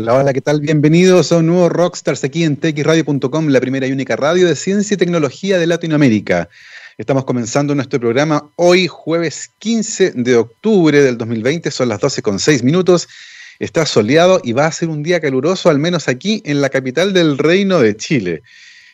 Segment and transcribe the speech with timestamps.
[0.00, 0.62] Hola, hola, ¿qué tal?
[0.62, 4.94] Bienvenidos a un nuevo Rockstars aquí en txradio.com, la primera y única radio de ciencia
[4.94, 6.48] y tecnología de Latinoamérica.
[6.96, 12.38] Estamos comenzando nuestro programa hoy, jueves 15 de octubre del 2020, son las 12 con
[12.38, 13.10] 6 minutos.
[13.58, 17.12] Está soleado y va a ser un día caluroso, al menos aquí en la capital
[17.12, 18.42] del Reino de Chile.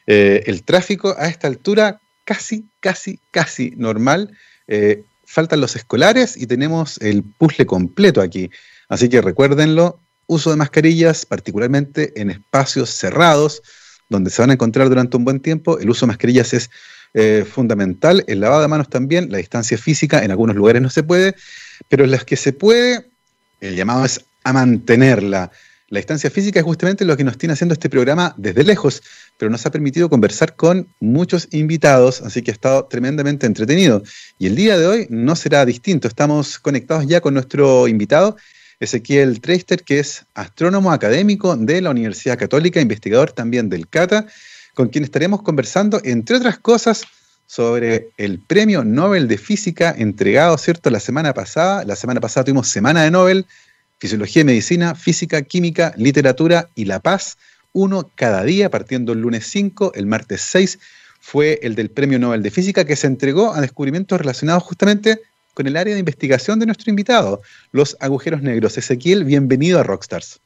[0.09, 4.37] Eh, el tráfico a esta altura casi, casi, casi normal.
[4.67, 8.51] Eh, faltan los escolares y tenemos el puzzle completo aquí.
[8.89, 13.63] Así que recuérdenlo, uso de mascarillas, particularmente en espacios cerrados,
[14.09, 15.79] donde se van a encontrar durante un buen tiempo.
[15.79, 16.71] El uso de mascarillas es
[17.15, 21.03] eh, fundamental, el lavado de manos también, la distancia física en algunos lugares no se
[21.03, 21.35] puede,
[21.89, 23.07] pero en las que se puede,
[23.61, 25.51] el llamado es a mantenerla.
[25.89, 29.03] La distancia física es justamente lo que nos tiene haciendo este programa desde lejos,
[29.39, 34.03] pero nos ha permitido conversar con muchos invitados, así que ha estado tremendamente entretenido.
[34.37, 38.37] Y el día de hoy no será distinto, estamos conectados ya con nuestro invitado,
[38.81, 44.27] Ezequiel Treister, que es astrónomo académico de la Universidad Católica, investigador también del CATA,
[44.75, 47.05] con quien estaremos conversando, entre otras cosas,
[47.47, 51.85] sobre el premio Nobel de Física entregado, ¿cierto?, la semana pasada.
[51.85, 53.47] La semana pasada tuvimos Semana de Nobel,
[53.99, 57.39] Fisiología y Medicina, Física, Química, Literatura y La Paz,
[57.73, 60.79] uno cada día, partiendo el lunes 5, el martes 6,
[61.21, 65.21] fue el del Premio Nobel de Física que se entregó a descubrimientos relacionados justamente
[65.57, 67.41] con el área de investigación de nuestro invitado,
[67.73, 68.77] los agujeros negros.
[68.77, 70.39] Ezequiel, bienvenido a Rockstars.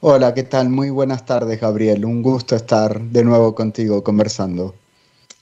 [0.00, 0.68] Hola, ¿qué tal?
[0.68, 2.04] Muy buenas tardes, Gabriel.
[2.04, 4.74] Un gusto estar de nuevo contigo conversando.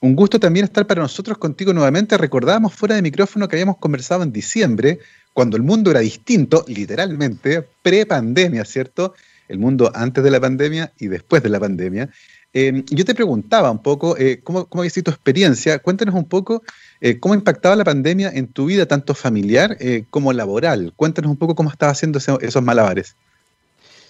[0.02, 2.18] Un gusto también estar para nosotros contigo nuevamente.
[2.18, 4.98] Recordábamos fuera de micrófono que habíamos conversado en diciembre,
[5.32, 9.14] cuando el mundo era distinto, literalmente, pre-pandemia, ¿cierto?
[9.48, 12.10] El mundo antes de la pandemia y después de la pandemia.
[12.52, 15.78] Eh, yo te preguntaba un poco eh, ¿cómo, cómo había sido tu experiencia.
[15.78, 16.62] Cuéntanos un poco
[17.00, 20.92] eh, ¿Cómo impactaba la pandemia en tu vida, tanto familiar eh, como laboral?
[20.96, 23.14] Cuéntanos un poco cómo estabas haciendo esos malabares.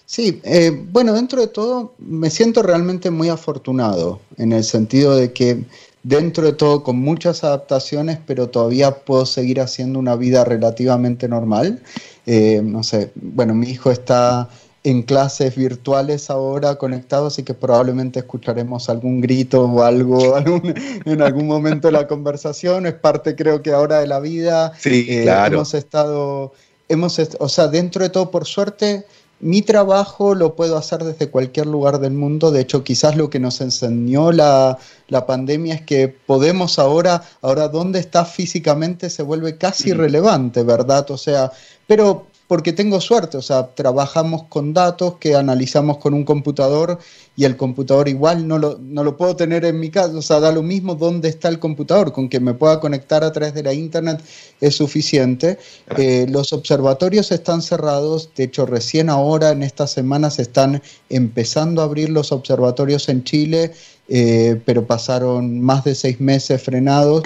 [0.07, 0.43] Sí,
[0.91, 5.63] bueno, dentro de todo me siento realmente muy afortunado en el sentido de que
[6.03, 11.81] dentro de todo con muchas adaptaciones, pero todavía puedo seguir haciendo una vida relativamente normal.
[12.27, 14.51] no sé, bueno, mi hijo está
[14.83, 20.39] en clases virtuales ahora conectados, así que probablemente escucharemos algún grito o algo
[21.05, 22.87] en algún momento de la conversación.
[22.87, 24.73] Es parte, creo que ahora de la vida.
[24.79, 25.57] Sí, eh, claro.
[25.57, 26.53] Hemos estado,
[26.89, 29.05] hemos, o sea, dentro de todo, por suerte,
[29.41, 32.51] mi trabajo lo puedo hacer desde cualquier lugar del mundo.
[32.51, 37.69] De hecho, quizás lo que nos enseñó la, la pandemia es que podemos ahora, ahora
[37.69, 41.11] dónde está físicamente se vuelve casi irrelevante, ¿verdad?
[41.11, 41.53] O sea,
[41.87, 46.99] pero porque tengo suerte, o sea, trabajamos con datos que analizamos con un computador
[47.37, 50.41] y el computador igual no lo, no lo puedo tener en mi casa, o sea,
[50.41, 53.63] da lo mismo dónde está el computador, con que me pueda conectar a través de
[53.63, 54.21] la internet
[54.61, 55.61] es suficiente.
[55.97, 61.85] Eh, los observatorios están cerrados, de hecho recién ahora en estas semanas están empezando a
[61.85, 63.71] abrir los observatorios en Chile,
[64.09, 67.23] eh, pero pasaron más de seis meses frenados.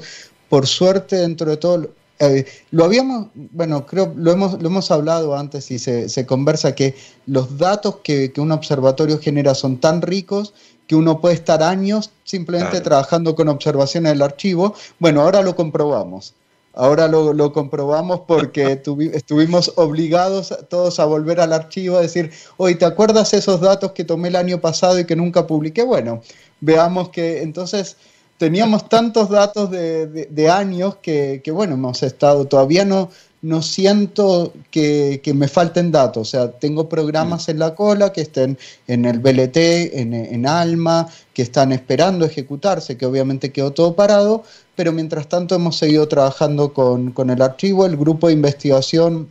[0.50, 1.88] Por suerte, dentro de todo,
[2.20, 6.94] eh, lo habíamos, bueno, creo, lo hemos, lo hemos hablado antes y se, conversa que
[7.26, 10.54] los datos que, un observatorio genera son tan ricos
[10.86, 14.74] que uno puede estar años simplemente trabajando con observaciones del archivo.
[14.98, 16.34] Bueno, ahora lo comprobamos.
[16.76, 18.72] Ahora lo, comprobamos porque
[19.12, 24.04] estuvimos obligados todos a volver al archivo a decir, oye, ¿te acuerdas esos datos que
[24.04, 25.82] tomé el año pasado y que nunca publiqué?
[25.82, 26.20] Bueno,
[26.60, 27.96] veamos que entonces
[28.44, 33.08] teníamos tantos datos de, años que, bueno, hemos estado, todavía no,
[33.40, 38.58] no siento que, me falten datos, o sea, tengo programas en la cola que estén
[38.86, 44.42] en el BLT, en, Alma, que están esperando ejecutarse, que obviamente quedó todo parado,
[44.76, 49.30] pero mientras tanto hemos seguido trabajando con, con el archivo, el grupo de investigación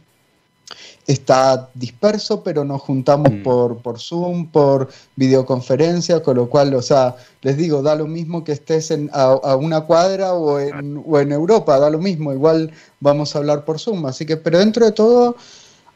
[1.08, 3.44] está disperso, pero nos juntamos mm.
[3.44, 8.44] por, por Zoom, por videoconferencia, con lo cual, o sea, les digo, da lo mismo
[8.44, 12.72] que estés en, a, una cuadra o en, o en Europa, da lo mismo, igual
[13.00, 14.06] vamos a hablar por Zoom.
[14.06, 15.36] Así que, pero dentro de todo,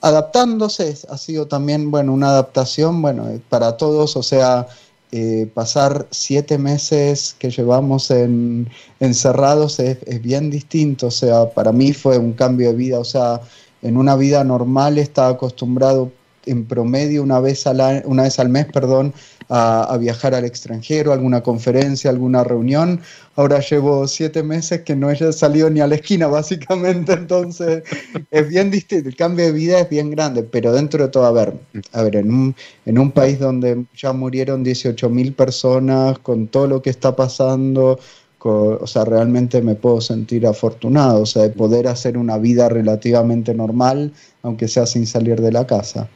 [0.01, 4.67] adaptándose, ha sido también, bueno, una adaptación, bueno, para todos, o sea,
[5.13, 8.67] eh, pasar siete meses que llevamos en,
[8.99, 13.05] encerrados es, es bien distinto, o sea, para mí fue un cambio de vida, o
[13.05, 13.39] sea,
[13.81, 16.11] en una vida normal estaba acostumbrado
[16.47, 19.13] en promedio una vez, al, una vez al mes perdón,
[19.49, 23.01] a, viajar al extranjero, alguna conferencia, alguna reunión.
[23.35, 27.13] Ahora llevo siete meses que no he salido ni a la esquina, básicamente.
[27.13, 27.83] Entonces,
[28.31, 29.09] es bien distinto.
[29.09, 31.53] El cambio de vida es bien grande, pero dentro de todo, a ver,
[31.93, 36.67] a ver en, un, en un país donde ya murieron 18 mil personas, con todo
[36.67, 37.99] lo que está pasando,
[38.39, 43.53] o sea, realmente me puedo sentir afortunado, o sea, de poder hacer una vida relativamente
[43.53, 46.09] normal, aunque sea sin salir de la casa.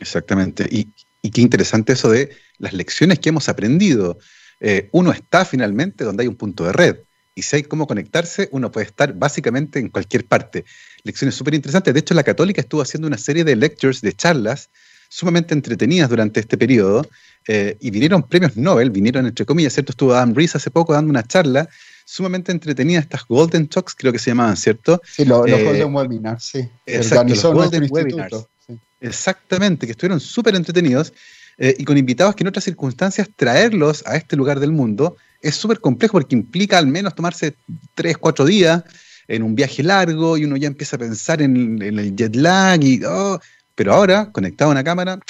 [0.00, 0.66] Exactamente.
[0.70, 0.88] Y,
[1.30, 4.18] qué interesante eso de las lecciones que hemos aprendido.
[4.60, 6.96] Eh, uno está finalmente donde hay un punto de red.
[7.34, 10.64] Y si hay cómo conectarse, uno puede estar básicamente en cualquier parte.
[11.02, 11.92] Lecciones súper interesantes.
[11.92, 14.70] De hecho, la Católica estuvo haciendo una serie de lectures, de charlas,
[15.16, 17.08] sumamente entretenidas durante este periodo.
[17.48, 19.92] Eh, y vinieron premios Nobel, vinieron entre comillas, ¿cierto?
[19.92, 21.68] Estuvo Adam Rees hace poco dando una charla
[22.04, 25.00] sumamente entretenida, estas Golden Talks, creo que se llamaban, ¿cierto?
[25.04, 26.68] Sí, los, eh, Golden Webinars, sí.
[26.84, 28.46] Exacto, los Golden Webinars.
[29.00, 31.12] Exactamente, que estuvieron súper entretenidos
[31.56, 35.54] eh, y con invitados que en otras circunstancias traerlos a este lugar del mundo es
[35.54, 37.54] súper complejo porque implica al menos tomarse
[37.94, 38.82] tres, cuatro días
[39.28, 43.00] en un viaje largo y uno ya empieza a pensar en, el jet lag y
[43.04, 43.40] oh,
[43.76, 45.20] pero ahora conectado a una cámara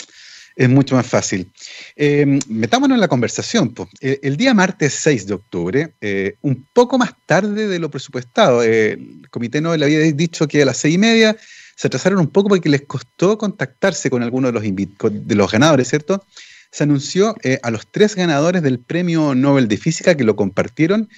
[0.56, 1.52] es mucho más fácil.
[1.96, 3.74] Eh, metámonos en la conversación.
[4.00, 9.28] el día martes 6 de octubre, eh, un poco más tarde de lo presupuestado, el
[9.30, 11.36] Comité Nobel había dicho que a las seis y media
[11.76, 15.88] se atrasaron un poco porque les costó contactarse con algunos de los, de los ganadores,
[15.88, 16.24] ¿cierto?
[16.70, 21.08] Se anunció a los tres ganadores del Premio Nobel de Física que lo compartieron.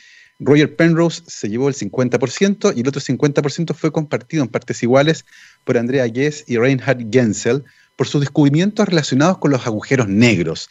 [0.40, 5.24] Roger Penrose se llevó el 50% y el otro 50% fue compartido en partes iguales
[5.64, 7.64] por Andrea Guess y Reinhard Gensel
[7.96, 10.70] por sus descubrimientos relacionados con los agujeros negros.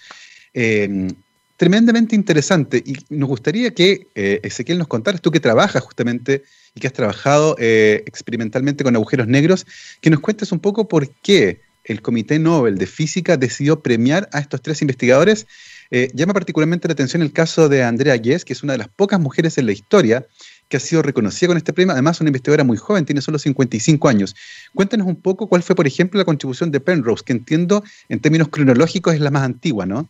[0.54, 1.10] Eh,
[1.58, 6.44] tremendamente interesante y nos gustaría que eh, Ezequiel nos contara, tú que trabajas justamente
[6.76, 9.66] y que has trabajado eh, experimentalmente con agujeros negros,
[10.00, 14.40] que nos cuentes un poco por qué el Comité Nobel de Física decidió premiar a
[14.40, 15.48] estos tres investigadores.
[15.90, 18.90] Eh, llama particularmente la atención el caso de Andrea Guess, que es una de las
[18.90, 20.26] pocas mujeres en la historia
[20.68, 24.08] que ha sido reconocida con este premio, además una investigadora muy joven, tiene solo 55
[24.08, 24.36] años.
[24.74, 28.50] Cuéntanos un poco cuál fue, por ejemplo, la contribución de Penrose, que entiendo en términos
[28.50, 30.08] cronológicos es la más antigua, ¿no?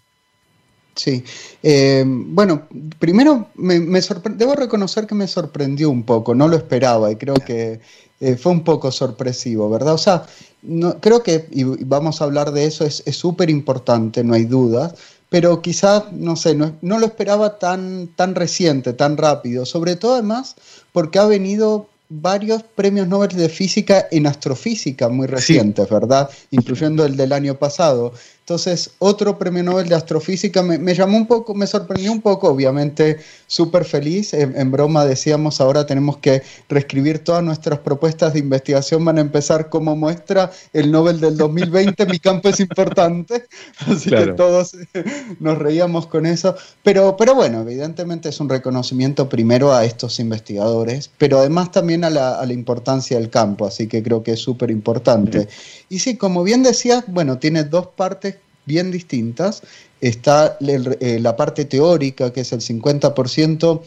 [0.96, 1.24] Sí,
[1.62, 2.68] eh, bueno,
[2.98, 7.80] primero me, debo reconocer que me sorprendió un poco, no lo esperaba y creo que
[8.20, 9.94] eh, fue un poco sorpresivo, ¿verdad?
[9.94, 10.26] O sea,
[10.64, 14.96] no, creo que, y vamos a hablar de eso, es súper importante, no hay dudas,
[15.30, 20.14] pero quizás, no sé, no, no, lo esperaba tan, tan reciente, tan rápido, sobre todo
[20.14, 20.56] además
[20.92, 26.30] porque ha venido varios premios Nobel de física en astrofísica muy recientes, ¿verdad?
[26.52, 28.14] Incluyendo el del año pasado.
[28.48, 33.18] Entonces, otro premio Nobel de astrofísica me, llamó un poco, me sorprendió un poco, obviamente
[33.46, 34.34] súper feliz.
[34.34, 39.68] En, broma decíamos, ahora tenemos que reescribir todas nuestras propuestas de investigación, van a empezar
[39.68, 43.48] como muestra el Nobel del 2020, mi campo es importante,
[43.86, 44.78] así que todos
[45.42, 46.56] nos reíamos con eso.
[46.84, 52.10] Pero, pero bueno, evidentemente es un reconocimiento primero a estos investigadores, pero además también a
[52.10, 55.50] la, a la importancia del campo, así que creo que es súper importante.
[55.90, 58.37] Y sí, como bien decías, bueno, tiene dos partes
[58.68, 59.64] bien distintas.
[60.02, 63.82] Está eh, la parte teórica, que es el 50%,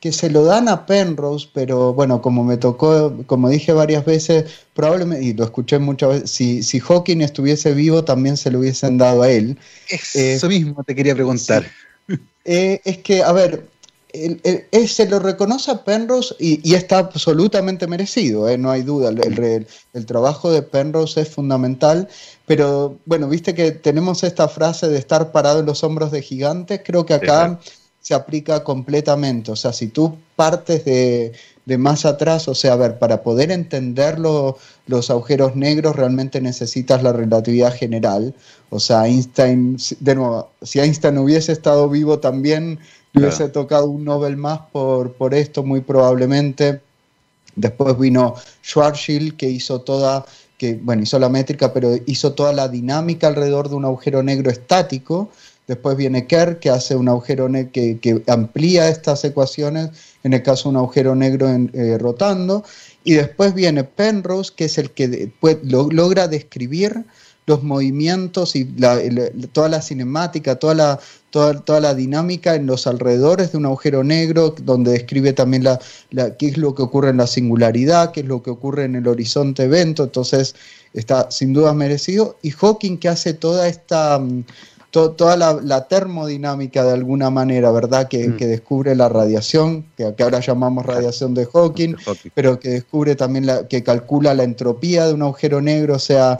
[0.00, 4.44] que se lo dan a Penrose, pero bueno, como me tocó, como dije varias veces,
[4.74, 8.98] probablemente, y lo escuché muchas veces, si, si Hawking estuviese vivo, también se lo hubiesen
[8.98, 9.56] dado a él.
[9.88, 11.64] Eso mismo te quería preguntar.
[12.44, 13.66] Eh, es que, a ver,
[14.86, 18.56] se lo reconoce a Penrose y, está absolutamente merecido, ¿eh?
[18.56, 19.10] no hay duda.
[19.10, 22.08] El, trabajo de Penrose es fundamental,
[22.46, 26.82] pero bueno, viste que tenemos esta frase de estar parado en los hombros de gigantes,
[26.84, 27.58] creo que acá
[28.04, 29.50] se aplica completamente.
[29.50, 31.32] O sea, si tú partes de,
[31.78, 37.14] más atrás, o sea, a ver, para poder entender los agujeros negros realmente necesitas la
[37.14, 38.34] relatividad general.
[38.68, 42.78] O sea, Einstein, de nuevo, si Einstein hubiese estado vivo también
[43.14, 46.82] hubiese tocado un Nobel más por, por esto, muy probablemente.
[47.56, 50.26] Después vino Schwarzschild, que hizo toda,
[50.64, 54.50] que, bueno, hizo la métrica, pero hizo toda la dinámica alrededor de un agujero negro
[54.50, 55.30] estático.
[55.66, 59.90] Después viene Kerr, que hace un agujero que, que, amplía estas ecuaciones,
[60.22, 62.64] en el caso de un agujero negro eh, rotando.
[63.02, 65.32] Y después viene Penrose, que es el que
[65.64, 67.04] logra describir
[67.46, 68.64] los movimientos y
[69.52, 74.02] toda la cinemática, toda la, toda, toda, la dinámica en los alrededores de un agujero
[74.02, 75.78] negro, donde describe también la,
[76.38, 79.06] qué es lo que ocurre en la singularidad, qué es lo que ocurre en el
[79.06, 80.54] horizonte evento, entonces
[80.94, 82.36] está sin duda merecido.
[82.42, 84.18] Y Hawking que hace toda esta...
[84.18, 84.44] Mm,
[84.90, 88.06] toda la, termodinámica de alguna manera, ¿verdad?
[88.06, 88.36] Que, mm.
[88.36, 91.96] descubre la radiación, que, ahora llamamos radiación de Hawking,
[92.32, 96.38] pero que descubre también la, que calcula la entropía de un agujero negro, o sea,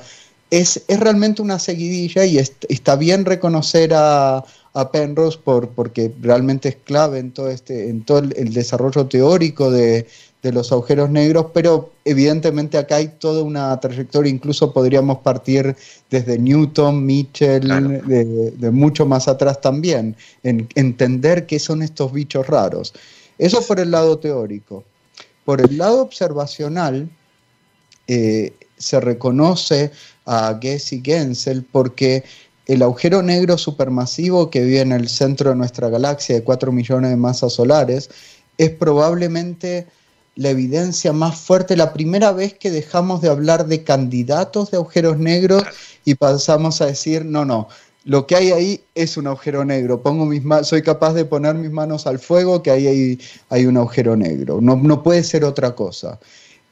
[0.61, 4.45] es, realmente una seguidilla y está bien reconocer a,
[4.93, 10.07] Penrose por, porque realmente es clave en todo, este, en todo el, desarrollo teórico de,
[10.43, 15.75] los agujeros negros, pero evidentemente acá hay toda una trayectoria, incluso podríamos partir
[16.11, 22.93] desde Newton, Mitchell, de, mucho más atrás también, en entender qué son estos bichos raros.
[23.39, 24.85] Eso por el lado teórico.
[25.47, 27.09] Por el lado observacional,
[28.07, 29.93] eh, se reconoce
[30.27, 32.25] a Guess y Gensel porque
[32.67, 37.11] el agujero negro supermasivo que vive en el centro de nuestra galaxia de 4 millones
[37.11, 38.11] de masas solares
[38.57, 39.87] es probablemente
[40.37, 45.19] la evidencia más fuerte, la primera vez que dejamos de hablar de candidatos de agujeros
[45.19, 45.63] negros
[46.05, 47.69] y pasamos a decir, no, no,
[48.05, 50.03] lo que hay ahí es un agujero negro.
[50.03, 53.77] Pongo mis soy capaz de poner mis manos al fuego que ahí hay, hay un
[53.77, 54.61] agujero negro.
[54.61, 56.19] No, no, puede ser otra cosa.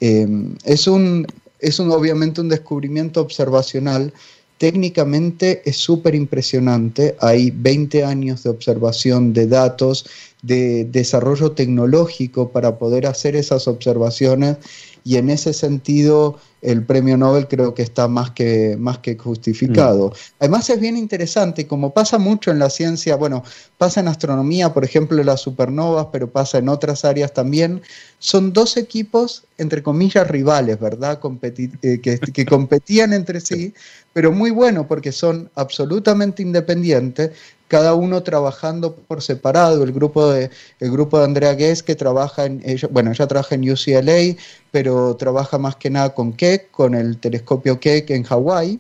[0.01, 0.27] Eh,
[0.65, 1.27] es, un,
[1.63, 4.13] es un, obviamente un descubrimiento observacional.
[4.59, 7.17] Técnicamente es súper impresionante.
[7.21, 10.07] Hay 20 años de observación de datos,
[10.43, 14.59] de desarrollo tecnológico para poder hacer esas observaciones
[15.05, 20.09] y en ese sentido el premio Nobel creo que está más que, más que justificado.
[20.09, 20.13] Mm.
[20.39, 23.43] Además es bien interesante, como pasa mucho en la ciencia, bueno,
[23.79, 27.83] pasa en astronomía, por ejemplo, las supernovas, pero pasa en otras áreas también,
[28.21, 31.19] son dos equipos, entre comillas, rivales, ¿verdad?
[31.43, 33.75] Eh, que, que competían entre sí,
[34.13, 37.33] pero muy bueno porque son absolutamente independientes,
[37.73, 39.83] cada uno trabajando por separado.
[39.83, 43.71] El grupo de, el grupo de Andrea Guess, que trabaja en, bueno, ella trabaja en
[43.71, 44.37] UCLA,
[44.71, 48.79] pero trabaja más que nada con Keck, con el telescopio Keck en Hawái.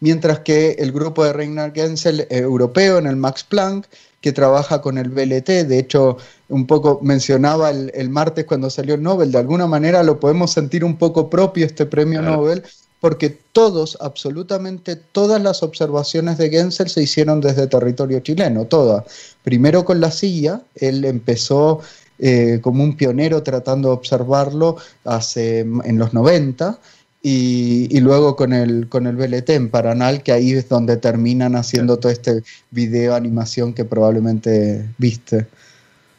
[0.00, 3.86] Mientras que el grupo de Reinhard Gensel, eh, europeo, en el Max Planck,
[4.22, 5.66] que trabaja con el BLT.
[5.66, 6.16] De hecho,
[6.48, 10.86] un poco mencionaba el, martes cuando salió el Nobel, de alguna manera lo podemos sentir
[10.86, 12.64] un poco propio este premio Nobel,
[13.00, 19.04] porque todos, absolutamente todas las observaciones de Gensel se hicieron desde territorio chileno, todas.
[19.42, 21.80] Primero con la silla, él empezó
[22.18, 26.78] eh, como un pionero tratando de observarlo hace, en los 90,
[27.20, 31.98] y, luego con el, con el BLT en Paranal, que ahí es donde terminan haciendo
[31.98, 35.46] todo este video animación que probablemente viste.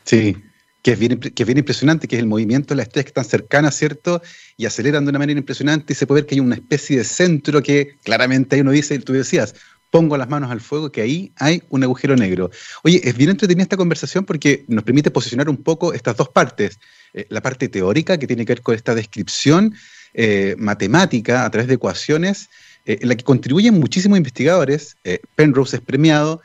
[0.04, 0.36] Sí,
[0.82, 4.22] que es, bien, impresionante, que es el movimiento de la estrella que están cercanas, ¿cierto?
[4.58, 7.04] Y aceleran de una manera impresionante y se puede ver que hay una especie de
[7.04, 9.56] centro que claramente ahí uno dice, tú decías,
[9.92, 12.50] pongo las manos al fuego, que ahí hay un agujero negro.
[12.84, 16.80] Oye, es bien entretenida esta conversación porque nos permite posicionar un poco estas dos partes.
[17.14, 19.74] Eh, la parte teórica, que tiene que ver con esta descripción
[20.14, 22.50] eh, matemática a través de ecuaciones,
[22.86, 24.96] eh, en la que contribuyen muchísimos investigadores.
[25.36, 26.42] Penrose es premiado.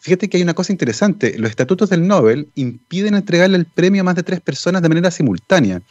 [0.00, 4.04] Fíjate que hay una cosa interesante, los estatutos del Nobel impiden entregarle el premio a
[4.04, 5.82] más de tres personas de manera simultánea.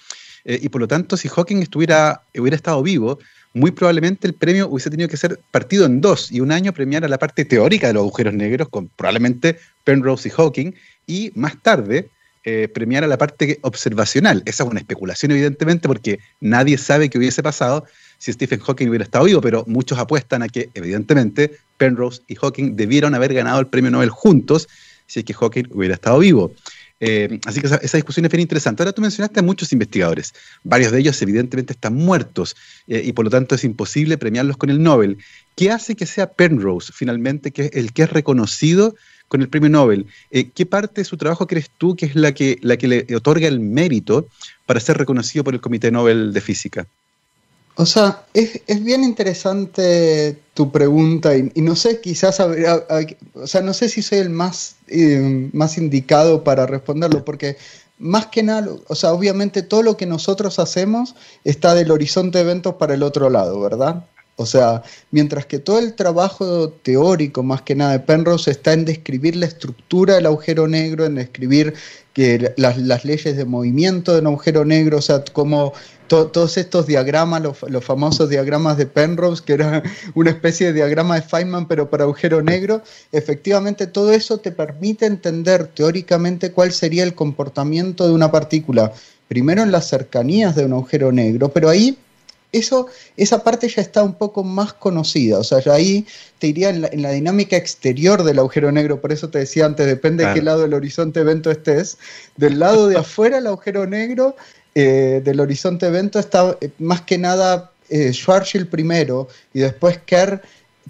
[0.45, 3.19] Eh, y por lo tanto, si Hawking estuviera, hubiera estado vivo,
[3.53, 7.09] muy probablemente el premio hubiese tenido que ser partido en dos y un año premiar
[7.09, 10.73] la parte teórica de los agujeros negros con probablemente Penrose y Hawking
[11.05, 12.09] y más tarde
[12.43, 14.41] eh, la parte observacional.
[14.45, 17.85] Esa es una especulación evidentemente porque nadie sabe qué hubiese pasado
[18.17, 22.75] si Stephen Hawking hubiera estado vivo, pero muchos apuestan a que evidentemente Penrose y Hawking
[22.75, 24.67] debieron haber ganado el premio Nobel juntos
[25.05, 26.51] si es que Hawking hubiera estado vivo.
[26.99, 28.81] Eh, así que esa, discusión es bien interesante.
[28.81, 30.33] Ahora tú mencionaste a muchos investigadores,
[30.63, 32.55] varios de ellos evidentemente están muertos
[32.87, 35.17] eh, y por lo tanto es imposible premiarlos con el Nobel.
[35.55, 38.95] ¿Qué hace que sea Penrose finalmente que es el que es reconocido
[39.27, 40.07] con el premio Nobel?
[40.31, 43.15] Eh, ¿Qué parte de su trabajo crees tú que es la que, la que le
[43.15, 44.27] otorga el mérito
[44.65, 46.87] para ser reconocido por el Comité Nobel de Física?
[47.79, 53.87] O sea, es, bien interesante tu pregunta y, no sé, quizás, o sea, no sé
[53.87, 57.57] si soy el más, eh, más indicado para responderlo, porque
[57.99, 62.45] más que nada, o sea, obviamente todo lo que nosotros hacemos está del horizonte de
[62.45, 64.07] eventos para el otro lado, ¿verdad?
[64.39, 68.85] O sea, mientras que todo el trabajo teórico, más que nada de Penrose, está en
[68.85, 71.73] describir la estructura del agujero negro, en describir
[72.13, 75.73] que las, leyes de movimiento de un agujero negro, o sea, cómo
[76.07, 79.81] todos estos diagramas, los, famosos diagramas de Penrose, que era
[80.13, 85.07] una especie de diagrama de Feynman, pero para agujero negro, efectivamente todo eso te permite
[85.07, 88.93] entender teóricamente cuál sería el comportamiento de una partícula,
[89.27, 91.97] primero en las cercanías de un agujero negro, pero ahí
[92.51, 92.87] eso,
[93.17, 96.05] esa parte ya está un poco más conocida, o sea, ya ahí
[96.39, 100.25] te iría en la, dinámica exterior del agujero negro, por eso te decía antes, depende
[100.25, 101.97] de qué lado del horizonte evento estés,
[102.37, 104.35] del lado de afuera el agujero negro
[104.79, 110.39] eh, del Horizonte Evento está eh, más que nada eh, Schwarzschild primero y después Kerr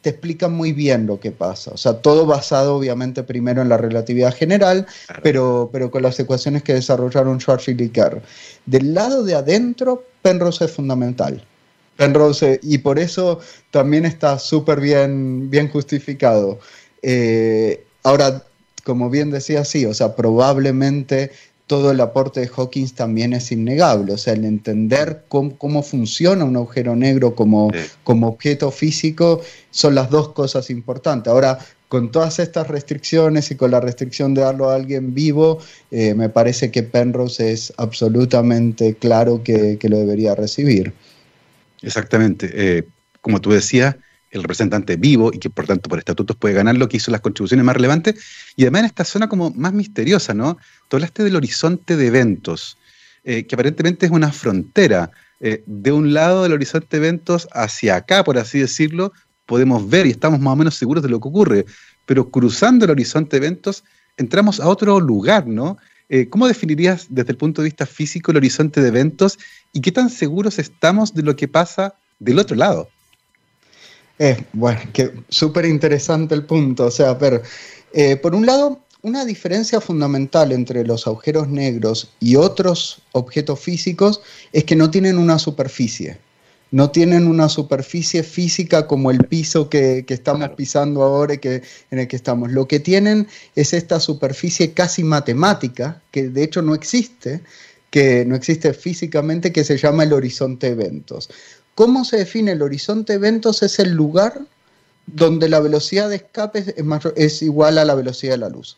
[0.02, 1.72] te explican muy bien lo que pasa.
[1.72, 4.86] O sea, todo basado obviamente primero en la relatividad general,
[5.24, 8.22] pero, pero con las ecuaciones que desarrollaron Schwarzschild y Kerr.
[8.66, 11.42] Del lado de adentro, Penrose es fundamental.
[11.96, 13.40] Penrose, y por eso
[13.72, 16.60] también está súper bien, bien justificado.
[18.04, 18.44] ahora,
[18.84, 21.32] como bien decía, sí, o sea, probablemente
[21.66, 24.14] todo el aporte de Hawkins también es innegable.
[24.14, 27.72] O sea, el entender cómo, funciona un agujero negro como,
[28.04, 29.42] como objeto físico
[29.72, 31.32] son las dos cosas importantes.
[31.32, 35.60] Ahora, con todas estas restricciones y con la restricción de darlo a alguien vivo,
[35.92, 40.94] eh, me parece que Penrose es absolutamente claro que, lo debería recibir.
[41.82, 42.50] Exactamente.
[42.54, 42.84] Eh,
[43.22, 43.96] como tú decías,
[44.32, 47.22] el representante vivo y que por tanto por estatutos puede ganar lo que hizo las
[47.22, 48.16] contribuciones más relevantes.
[48.58, 50.58] Y además en esta zona como más misteriosa, ¿no?
[50.90, 52.78] Tú hablaste del horizonte de eventos,
[53.24, 55.12] eh, que aparentemente es una frontera.
[55.40, 59.14] De un lado del horizonte de eventos hacia acá, por así decirlo,
[59.48, 61.66] podemos ver y estamos más o menos seguros de lo que ocurre.
[62.06, 63.84] Pero cruzando el horizonte de eventos,
[64.18, 65.78] entramos a otro lugar, ¿no?
[66.10, 69.38] Eh, ¿Cómo definirías desde el punto de vista físico el horizonte de eventos
[69.74, 72.90] y qué tan seguros estamos de lo que pasa del otro lado?
[74.20, 76.86] Eh, bueno, que súper interesante el punto.
[76.86, 77.42] O sea, pero
[77.94, 84.22] eh, por un lado, una diferencia fundamental entre los agujeros negros y otros objetos físicos
[84.54, 86.20] es que no tienen una superficie.
[86.72, 92.00] No tienen una superficie física como el piso que, estamos pisando ahora y que, en
[92.00, 92.52] el que estamos.
[92.52, 97.42] Lo que tienen es esta superficie casi matemática, que de hecho no existe,
[97.90, 101.30] que no existe físicamente, que se llama el horizonte eventos.
[101.76, 103.64] ¿Cómo se define el horizonte eventos?
[103.64, 104.42] Es el lugar
[105.06, 106.76] donde la velocidad de escape
[107.16, 108.78] es, igual a la velocidad de la luz.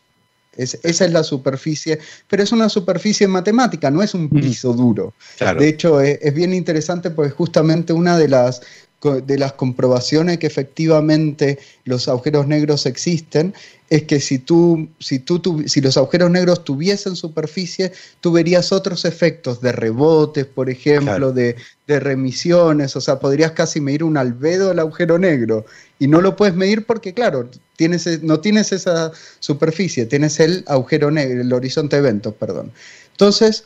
[0.58, 5.14] Esa es la superficie, pero es una superficie matemática, no es un piso duro.
[5.58, 8.62] De hecho, es, bien interesante porque justamente una de las
[9.02, 13.54] de las comprobaciones que efectivamente los agujeros negros existen
[13.90, 19.06] es que si, tú, si, tú, si los agujeros negros tuviesen superficie, tú verías otros
[19.06, 21.56] efectos de rebotes, por ejemplo, de,
[21.88, 25.66] remisiones, o sea, podrías casi medir un albedo del agujero negro.
[25.98, 31.10] Y no lo puedes medir porque, claro, tienes, no tienes esa superficie, tienes el agujero
[31.10, 32.72] negro, el horizonte de eventos, perdón.
[33.14, 33.64] Entonces,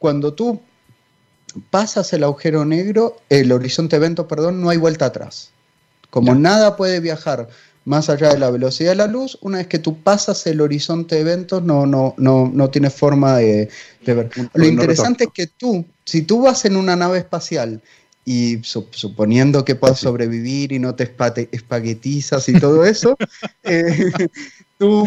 [0.00, 0.60] cuando tú
[1.70, 5.50] pasas el agujero negro, el horizonte evento, perdón, no hay vuelta atrás.
[6.10, 7.48] Como nada puede viajar
[7.84, 11.14] más allá de la velocidad de la luz, una vez que tú pasas el horizonte
[11.14, 13.68] de eventos, no, no, no, no tiene forma de,
[14.04, 14.30] ver.
[14.54, 17.80] Lo interesante es que tú, si tú vas en una nave espacial
[18.24, 21.04] y suponiendo que puedas sobrevivir y no te
[21.52, 23.16] espaguetizas y todo eso,
[23.62, 24.12] eh,
[24.78, 25.06] tú,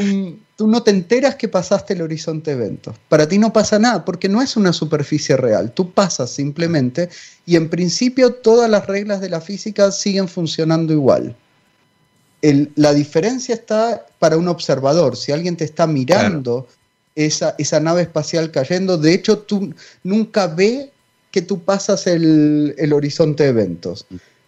[0.55, 2.93] tú no te enteras que pasaste el horizonte evento.
[3.09, 5.71] Para ti no pasa nada porque no es una superficie real.
[5.71, 7.09] Tú pasas simplemente
[7.45, 11.35] y en principio todas las reglas de la física siguen funcionando igual.
[12.75, 15.15] la diferencia está para un observador.
[15.15, 16.67] Si alguien te está mirando
[17.15, 20.91] esa, esa, nave espacial cayendo, de hecho tú nunca ve
[21.31, 24.05] que tú pasas el, el horizonte de eventos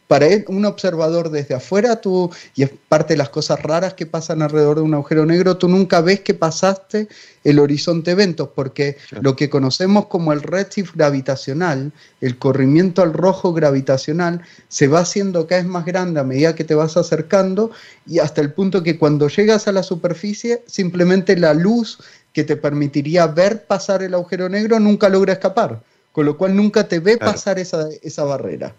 [0.08, 4.42] para un observador desde afuera, tú, y es parte de las cosas raras que pasan
[4.42, 7.08] alrededor de un agujero negro, tú nunca ves que pasaste
[7.44, 11.92] el horizonte eventos, porque lo que conocemos como el redshift gravitacional,
[12.22, 16.64] el corrimiento al rojo gravitacional, se va haciendo cada vez más grande a medida que
[16.64, 17.72] te vas acercando,
[18.06, 21.98] y hasta el punto que cuando llegas a la superficie, simplemente la luz
[22.32, 26.88] que te permitiría ver pasar el agujero negro nunca logra escapar, con lo cual nunca
[26.88, 28.76] te ve pasar esa, esa barrera.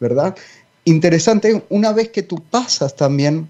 [0.00, 0.34] ¿verdad?
[0.84, 3.48] Interesante, una vez que tú pasas también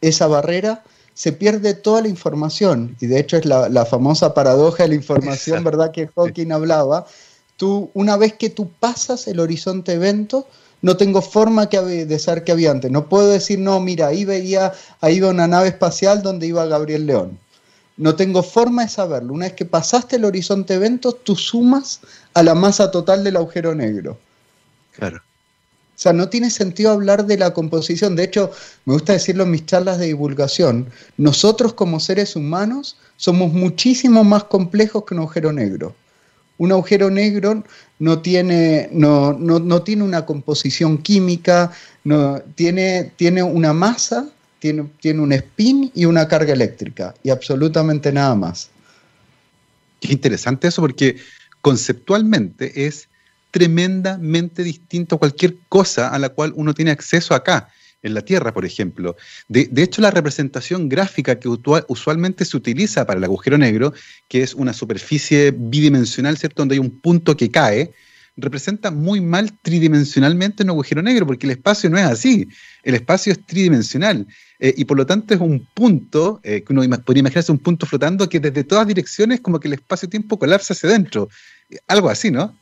[0.00, 0.82] esa barrera,
[1.14, 2.96] se pierde toda la información.
[3.00, 5.92] Y de hecho es la, famosa paradoja de la información, ¿verdad?
[5.92, 7.06] Que Hawking hablaba.
[7.56, 10.46] Tú, una vez que tú pasas el horizonte evento,
[10.82, 12.90] no tengo forma que, de saber que había antes.
[12.90, 17.06] No puedo decir, no, mira, ahí veía, ahí iba una nave espacial donde iba Gabriel
[17.06, 17.38] León.
[17.98, 19.34] No tengo forma de saberlo.
[19.34, 22.00] Una vez que pasaste el horizonte evento, tú sumas
[22.32, 24.16] a la masa total del agujero negro.
[24.92, 25.20] Claro.
[26.00, 28.16] O sea, no tiene sentido hablar de la composición.
[28.16, 28.50] De hecho,
[28.86, 30.86] me gusta decirlo en mis charlas de divulgación.
[31.18, 35.94] Nosotros como seres humanos somos muchísimo más complejos que un agujero negro.
[36.56, 37.62] Un agujero negro
[37.98, 41.70] no tiene, no, no, tiene una composición química,
[42.02, 44.26] no, tiene, tiene una masa,
[44.58, 48.70] tiene, tiene un spin y una carga eléctrica, y absolutamente nada más.
[50.00, 51.16] Qué interesante eso, porque
[51.60, 53.09] conceptualmente es
[53.50, 57.68] tremendamente distinto a cualquier cosa a la cual uno tiene acceso acá,
[58.02, 59.16] en la Tierra, por ejemplo.
[59.48, 63.92] De, hecho, la representación gráfica que usualmente se utiliza para el agujero negro,
[64.28, 67.92] que es una superficie bidimensional, ¿cierto?, donde hay un punto que cae,
[68.36, 72.48] representa muy mal tridimensionalmente un agujero negro, porque el espacio no es así.
[72.82, 74.26] El espacio es tridimensional.
[74.58, 77.86] Eh, y por lo tanto es un punto, eh, que uno podría imaginarse un punto
[77.86, 81.28] flotando que desde todas direcciones como que el espacio-tiempo colapsa hacia adentro.
[81.86, 82.56] Algo así, ¿no?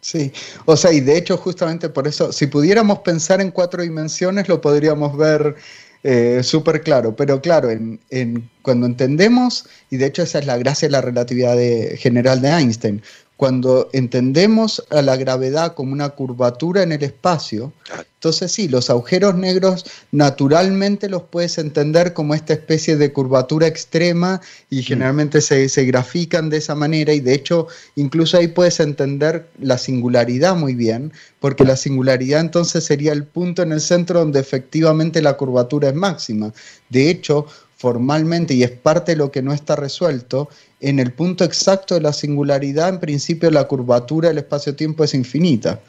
[0.00, 0.32] Sí,
[0.64, 4.60] o sea, y de hecho justamente por eso, si pudiéramos pensar en cuatro dimensiones, lo
[4.60, 5.56] podríamos ver
[6.02, 10.88] eh, súper claro, pero claro, en, cuando entendemos, y de hecho esa es la gracia
[10.88, 11.56] de la relatividad
[11.98, 13.02] general de Einstein,
[13.40, 17.72] cuando entendemos a la gravedad como una curvatura en el espacio,
[18.16, 24.42] entonces sí, los agujeros negros naturalmente los puedes entender como esta especie de curvatura extrema
[24.68, 24.82] y mm.
[24.82, 29.78] generalmente se, se, grafican de esa manera y de hecho incluso ahí puedes entender la
[29.78, 35.22] singularidad muy bien, porque la singularidad entonces sería el punto en el centro donde efectivamente
[35.22, 36.52] la curvatura es máxima.
[36.90, 37.46] De hecho,
[37.80, 42.02] formalmente, y es parte de lo que no está resuelto, en el punto exacto de
[42.02, 45.80] la singularidad, en principio la curvatura del espacio-tiempo es infinita.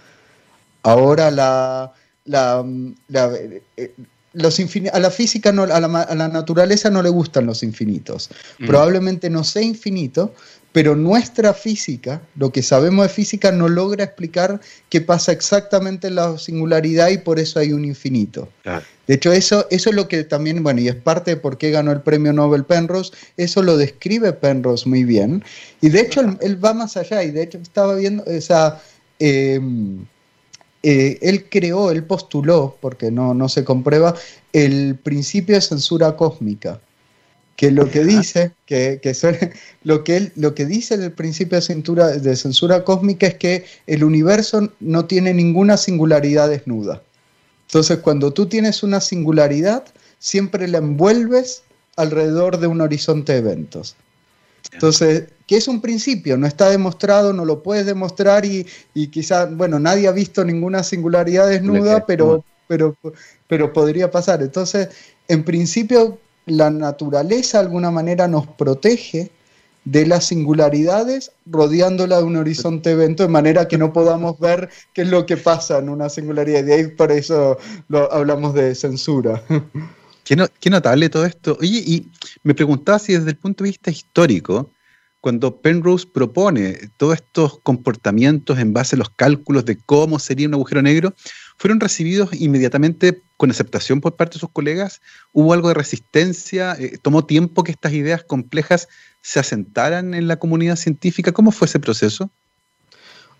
[0.84, 1.91] Ahora la,
[2.23, 2.63] la,
[3.75, 3.93] eh,
[4.32, 4.60] los
[4.93, 8.30] a la física, a, la, naturaleza no le gustan los infinitos.
[8.60, 8.67] Mm.
[8.67, 10.34] Probablemente no sea infinito,
[10.71, 16.15] pero nuestra física, lo que sabemos de física, no logra explicar qué pasa exactamente en
[16.15, 18.47] la singularidad y por eso hay un infinito.
[19.07, 21.71] De hecho, eso, eso es lo que también, bueno, y es parte de por qué
[21.71, 25.43] ganó el premio Nobel Penrose, eso lo describe Penrose muy bien.
[25.81, 28.81] Y de hecho, él, va más allá, y de hecho estaba viendo, o sea,
[29.19, 30.05] em,
[30.84, 34.15] eh, él creó, él postuló, porque no, no se comprueba,
[34.53, 36.79] el principio de censura cósmica
[37.62, 39.00] que lo que dice, que,
[39.84, 43.65] lo, que él, lo que dice el principio de censura, de censura cósmica es que
[43.86, 47.04] el universo no tiene ninguna singularidad desnuda.
[47.67, 49.84] Entonces, cuando tú tienes una singularidad,
[50.17, 51.62] siempre la envuelves
[51.97, 53.95] alrededor de un horizonte de eventos.
[54.74, 59.56] Entonces, que es un principio, no está demostrado, no lo puedes demostrar y, y quizás,
[59.56, 62.97] bueno, nadie ha visto ninguna singularidad desnuda, pero, pero,
[63.47, 64.41] pero podría pasar.
[64.41, 64.89] Entonces,
[65.28, 66.17] en principio,
[66.51, 69.31] la naturaleza de alguna manera nos protege
[69.83, 75.01] de las singularidades rodeándola de un horizonte evento de manera que no podamos ver qué
[75.01, 76.65] es lo que pasa en una singularidad.
[76.65, 79.43] Y ahí por eso lo, hablamos de censura.
[80.23, 81.57] Qué, notable todo esto.
[81.59, 82.11] Oye, y
[82.43, 84.71] me preguntaba si desde el punto de vista histórico,
[85.19, 90.53] cuando Penrose propone todos estos comportamientos en base a los cálculos de cómo sería un
[90.53, 91.13] agujero negro,
[91.57, 95.01] fueron recibidos inmediatamente con aceptación por parte de sus colegas?
[95.34, 96.77] ¿Hubo algo de resistencia?
[96.80, 98.88] Eh, ¿Tomó tiempo que estas ideas complejas
[99.23, 101.32] se asentaran en la comunidad científica?
[101.32, 102.30] ¿Cómo fue ese proceso?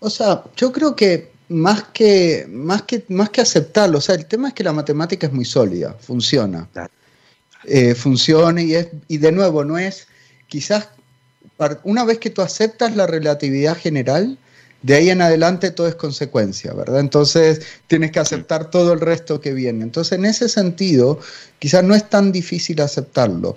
[0.00, 4.26] O sea, yo creo que más que, más que, más que aceptarlo, o sea, el
[4.26, 6.68] tema es que la matemática es muy sólida, funciona.
[7.62, 10.08] Eh, funciona y, es, y de nuevo, no es
[10.48, 10.88] quizás
[11.84, 14.36] una vez que tú aceptas la relatividad general,
[14.82, 17.00] de ahí en adelante todo es consecuencia, ¿verdad?
[17.00, 19.84] Entonces tienes que aceptar todo el resto que viene.
[19.84, 21.20] Entonces en ese sentido,
[21.58, 23.54] quizás no es tan difícil aceptarlo.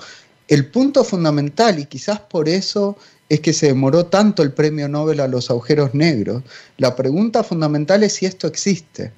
[0.47, 5.19] El punto fundamental, y quizás por eso es que se demoró tanto el premio Nobel
[5.19, 6.43] a los agujeros negros,
[6.77, 9.11] la pregunta fundamental es si esto existe.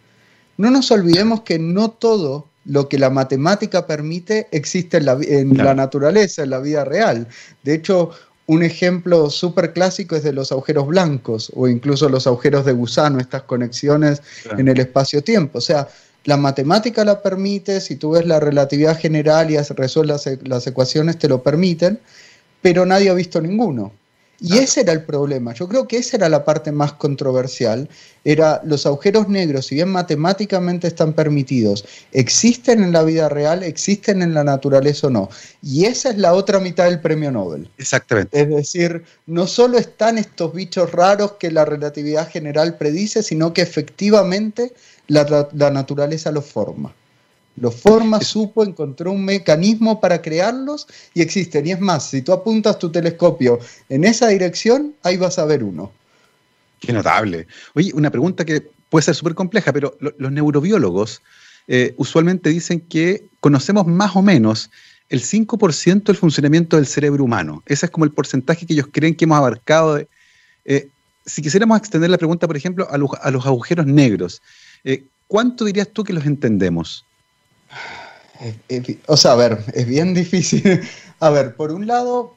[0.55, 5.57] No nos olvidemos que no todo lo que la matemática permite existe en la, en
[5.57, 7.27] la naturaleza, en la vida real.
[7.63, 8.11] De hecho,
[8.47, 13.19] un ejemplo súper clásico es de los agujeros blancos o incluso los agujeros de gusano,
[13.19, 14.21] estas conexiones
[14.57, 15.57] en el espacio-tiempo.
[15.57, 15.87] O sea,
[16.23, 21.27] la matemática la permite, si tú ves la relatividad general y resuelves las ecuaciones, te
[21.27, 21.99] lo permiten,
[22.61, 23.91] pero nadie ha visto ninguno.
[24.39, 25.53] Y ese era el problema.
[25.53, 27.89] Yo creo que esa era la parte más controversial.
[28.23, 34.21] Era los agujeros negros, si bien matemáticamente están permitidos, existen en la vida real, existen
[34.21, 35.29] en la naturaleza o no.
[35.63, 37.69] Y esa es la otra mitad del premio Nobel.
[37.77, 38.39] Exactamente.
[38.39, 43.61] Es decir, no solo están estos bichos raros que la relatividad general predice, sino que
[43.61, 44.73] efectivamente
[45.07, 46.93] la, la naturaleza los forma.
[47.59, 51.65] Los forma, supo, encontró un mecanismo para crearlos y existen.
[51.65, 55.63] Y es más, si tú apuntas tu telescopio en esa dirección, ahí vas a ver
[55.63, 55.91] uno.
[56.79, 57.47] Qué notable.
[57.73, 61.21] Oye, una pregunta que puede ser súper compleja, pero los neurobiólogos
[61.67, 64.69] eh, usualmente dicen que conocemos más o menos
[65.09, 67.63] el 5% del funcionamiento del cerebro humano.
[67.65, 70.05] Ese es como el porcentaje que ellos creen que hemos abarcado.
[70.65, 70.89] Eh,
[71.25, 74.41] si quisiéramos extender la pregunta, por ejemplo, a los, agujeros negros,
[74.83, 77.05] eh, ¿cuánto dirías tú que los entendemos?
[79.07, 80.81] O sea, a ver, es bien difícil.
[81.19, 82.35] A ver, por un lado,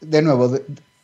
[0.00, 0.58] de nuevo,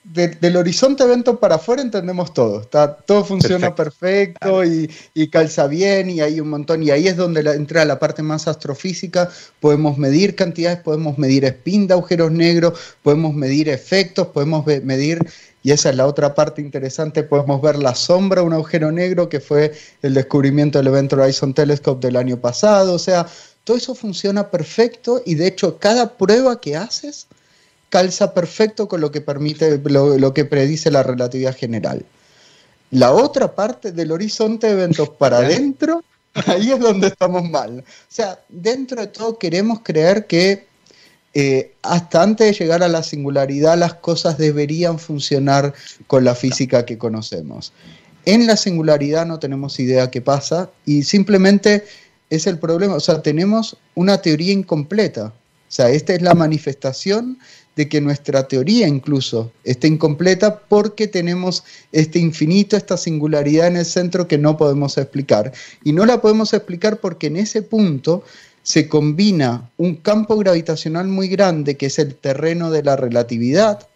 [0.05, 2.61] del horizonte evento para afuera entendemos todo.
[2.61, 4.89] Está, todo funciona perfecto, y,
[5.31, 6.83] calza bien y hay un montón.
[6.83, 9.31] Y ahí es donde entra la parte más astrofísica.
[9.61, 15.19] Podemos medir cantidades, podemos medir spin de agujeros negros, podemos medir efectos, podemos medir
[15.65, 19.31] y esa es la otra parte interesante, podemos ver la sombra de un agujero negro,
[19.31, 19.73] que fue
[20.03, 23.27] el descubrimiento del Event Horizon Telescope del año pasado, o sea,
[23.65, 27.27] todo eso funciona perfecto y de hecho cada prueba que haces
[27.89, 32.05] calza perfecto con lo que permite, lo, que predice la relatividad general.
[32.91, 36.05] La otra parte del horizonte de eventos para adentro,
[36.47, 37.79] ahí es donde estamos mal.
[37.79, 40.67] O sea, dentro de todo queremos creer que
[41.35, 45.75] eh, hasta antes de llegar a la singularidad las cosas deberían funcionar
[46.07, 47.73] con la física que conocemos.
[48.25, 51.85] En la singularidad no tenemos idea qué pasa y simplemente
[52.31, 55.27] es el problema, o sea, tenemos una teoría incompleta.
[55.27, 57.39] O sea, esta es la manifestación
[57.77, 63.85] de que nuestra teoría incluso está incompleta porque tenemos este infinito, esta singularidad en el
[63.85, 65.53] centro que no podemos explicar.
[65.83, 68.23] Y no la podemos explicar porque en ese punto
[68.65, 73.87] se combina un campo gravitacional muy grande, que es el terreno de la relatividad,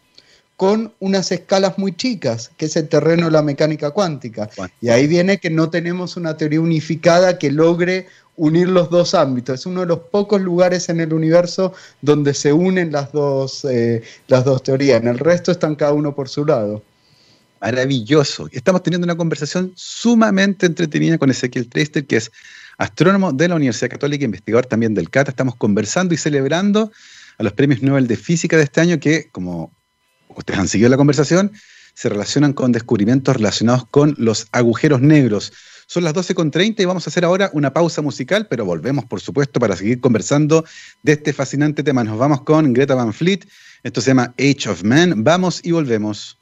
[0.56, 4.50] con unas escalas muy chicas, que es el terreno de la mecánica cuántica.
[4.80, 9.60] Y ahí viene que no tenemos una teoría unificada que logre unir los dos ámbitos.
[9.60, 14.02] Es uno de los pocos lugares en el universo donde se unen las dos, eh,
[14.26, 15.00] las dos teorías.
[15.00, 16.82] En el resto están cada uno por su lado.
[17.60, 18.48] Maravilloso.
[18.52, 22.30] Estamos teniendo una conversación sumamente entretenida con Ezequiel Treister, que es
[22.78, 25.32] astrónomo de la Universidad Católica, investigador también del CATA.
[25.32, 26.90] Estamos conversando y celebrando
[27.36, 29.72] a los premios Nobel de Física de este año, que, como
[30.28, 31.52] ustedes han seguido la conversación,
[31.94, 35.52] se relacionan con descubrimientos relacionados con los agujeros negros.
[35.88, 39.58] Son las 12.30 y vamos a hacer ahora una pausa musical, pero volvemos, por supuesto,
[39.58, 40.64] para seguir conversando
[41.02, 42.04] de este fascinante tema.
[42.04, 43.40] Nos vamos con Greta Van Fleet.
[43.82, 45.24] Esto se llama Age of Man.
[45.24, 46.37] Vamos y volvemos.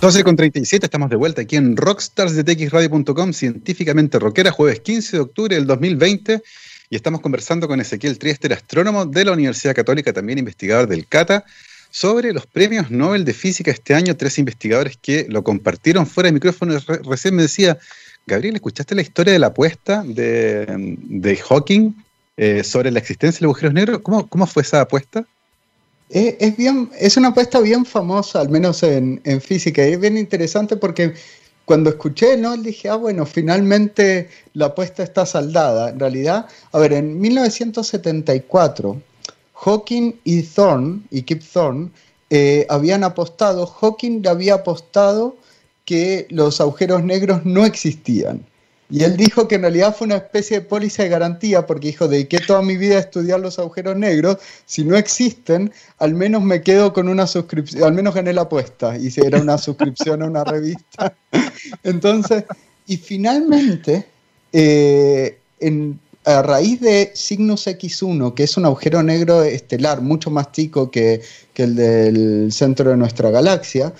[0.00, 6.40] 12.37, estamos de vuelta aquí en rockstarsdetxradio.com, científicamente rockera, jueves 15 de octubre del 2020,
[6.88, 11.44] y estamos conversando con Ezequiel Triester, astrónomo de la Universidad Católica, también investigador del CATA,
[11.90, 16.34] sobre los premios Nobel de Física este año, tres investigadores que lo compartieron fuera de
[16.34, 16.78] micrófono.
[17.04, 17.76] recién me decía,
[18.24, 21.92] Gabriel, ¿escuchaste la historia de la apuesta de, Hawking
[22.36, 23.98] eh, sobre la existencia de agujeros negros?
[24.02, 25.26] ¿Cómo, cómo fue esa apuesta?
[26.10, 30.76] Es, bien, es una apuesta bien famosa, al menos en, física, y es bien interesante
[30.76, 31.12] porque
[31.66, 32.56] cuando escuché ¿no?
[32.56, 35.90] dije, ah, bueno, finalmente la apuesta está saldada.
[35.90, 39.02] En realidad, a ver, en 1974
[39.52, 41.90] Hawking y Thorne, y Kip Thorne,
[42.30, 45.36] eh, habían apostado, Hawking había apostado
[45.84, 48.46] que los agujeros negros no existían.
[48.90, 52.08] Y él dijo que en realidad fue una especie de póliza de garantía porque dijo,
[52.08, 56.62] dediqué toda mi vida a estudiar los agujeros negros, si no existen, al menos me
[56.62, 60.26] quedo con una suscripción, al menos gané la apuesta, y si era una suscripción a
[60.26, 61.14] una revista.
[61.82, 62.44] Entonces,
[62.86, 64.06] y finalmente,
[64.54, 70.50] eh, en, a raíz de Cygnus X1, que es un agujero negro estelar mucho más
[70.52, 71.20] chico que,
[71.56, 73.92] el del centro de nuestra galaxia,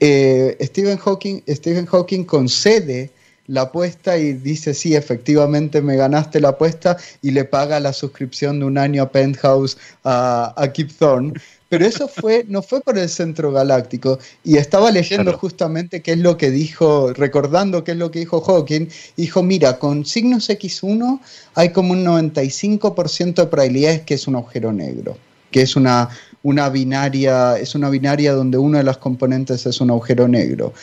[0.00, 3.12] eh, Stephen, Hawking, Stephen Hawking concede
[3.46, 8.60] la apuesta y dice, sí, efectivamente me ganaste la apuesta y le paga la suscripción
[8.60, 11.34] de un año a Penthouse a, a Kip Thorne.
[11.68, 14.20] Pero eso fue, no fue por el centro galáctico.
[14.44, 18.40] Y estaba leyendo justamente qué es lo que dijo, recordando qué es lo que dijo
[18.40, 18.88] Hawking.
[19.16, 21.18] Dijo, mira, con signos X1
[21.54, 25.18] hay como un 95% de probabilidades que es un agujero negro,
[25.50, 26.10] que es una,
[26.44, 30.74] una binaria, es una binaria donde una de las componentes es un agujero negro.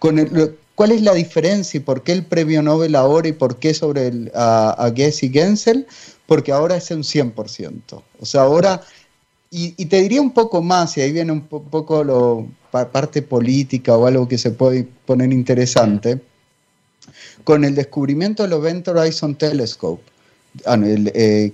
[0.00, 0.18] Con
[0.74, 4.06] ¿Cuál es la diferencia y por qué el premio Nobel ahora y por qué sobre
[4.08, 5.86] el, a, a y Gensel?
[6.26, 8.02] Porque ahora es un 100%.
[8.20, 8.80] O sea, ahora
[9.54, 14.06] y, te diría un poco más, y ahí viene un poco lo, parte política o
[14.06, 16.22] algo que se puede poner interesante,
[17.44, 20.02] con el descubrimiento del Event Horizon Telescope,
[20.64, 21.52] ah, eh,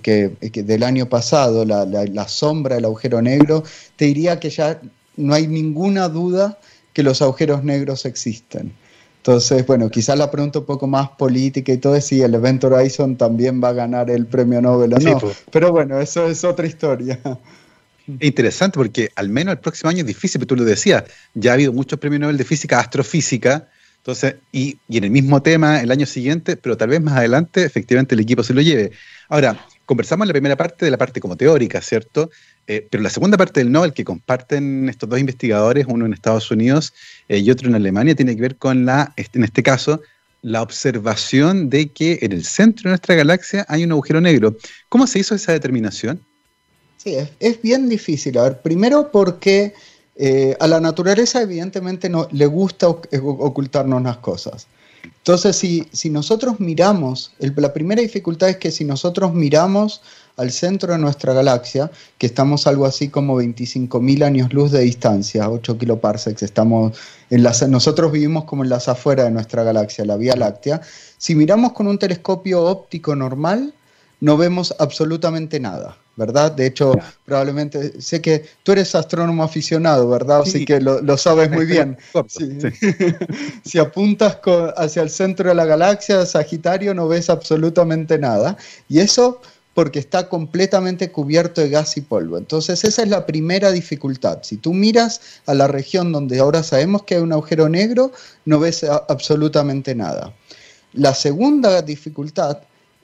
[0.53, 3.65] del año pasado, la, la, sombra del agujero negro,
[3.97, 4.79] te diría que ya
[5.17, 6.57] no hay ninguna duda
[6.93, 8.71] que los agujeros negros existen.
[9.19, 12.63] Entonces, bueno, quizás la pregunta un poco más política y todo es si el Event
[12.63, 15.19] Horizon también va a ganar el premio Nobel o no.
[15.19, 15.43] Pues.
[15.51, 17.19] Pero bueno, eso es otra historia.
[18.07, 21.03] Es interesante porque al menos el próximo año es difícil, pero tú lo decías,
[21.33, 25.81] ya ha habido muchos premios Nobel de física, astrofísica, entonces, y, en el mismo tema
[25.81, 28.91] el año siguiente, pero tal vez más adelante efectivamente el equipo se lo lleve.
[29.27, 32.29] Ahora, conversamos en la primera parte de la parte como teórica, ¿cierto?
[32.67, 36.51] Eh, pero la segunda parte del Nobel que comparten estos dos investigadores, uno en Estados
[36.51, 36.93] Unidos
[37.27, 39.99] eh, y otro en Alemania, tiene que ver con la, este, en este caso,
[40.43, 44.55] la observación de que en el centro de nuestra galaxia hay un agujero negro.
[44.89, 46.21] ¿Cómo se hizo esa determinación?
[46.97, 48.37] Sí, es, bien difícil.
[48.37, 49.73] A ver, primero porque
[50.17, 54.67] eh, a la naturaleza evidentemente no, le gusta ocultarnos las cosas.
[55.03, 60.01] Entonces, si, si nosotros miramos, la primera dificultad es que si nosotros miramos
[60.37, 65.49] al centro de nuestra galaxia, que estamos algo así como 25.000 años luz de distancia,
[65.49, 66.97] 8 kiloparsecs, estamos
[67.29, 70.81] en las, nosotros vivimos como en las afueras de nuestra galaxia, la Vía Láctea.
[71.17, 73.73] Si miramos con un telescopio óptico normal,
[74.21, 75.97] no vemos absolutamente nada.
[76.19, 76.51] ¿Verdad?
[76.51, 76.93] De hecho,
[77.25, 80.41] probablemente sé que tú eres astrónomo aficionado, ¿verdad?
[80.41, 81.97] Así que lo, sabes muy bien.
[83.65, 84.37] si apuntas
[84.75, 88.57] hacia el centro de la galaxia, Sagitario, no ves absolutamente nada.
[88.89, 89.39] Y eso
[89.73, 92.37] porque está completamente cubierto de gas y polvo.
[92.37, 94.39] Entonces esa es la primera dificultad.
[94.41, 98.11] Si tú miras a la región donde ahora sabemos que hay un agujero negro,
[98.43, 100.33] no ves absolutamente nada.
[100.91, 102.57] La segunda dificultad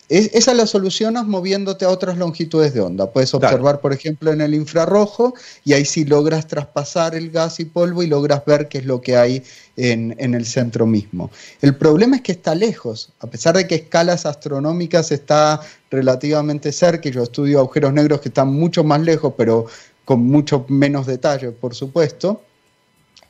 [0.09, 3.11] esa la solucionas moviéndote a otras longitudes de onda.
[3.11, 7.65] Puedes observar, por ejemplo, en el infrarrojo y ahí sí logras traspasar el gas y
[7.65, 9.43] polvo y logras ver qué es lo que hay
[9.77, 11.31] en, el centro mismo.
[11.61, 17.09] El problema es que está lejos, a pesar de que escalas astronómicas está relativamente cerca,
[17.09, 19.65] yo estudio agujeros negros que están mucho más lejos, pero
[20.03, 22.41] con mucho menos detalle, por supuesto.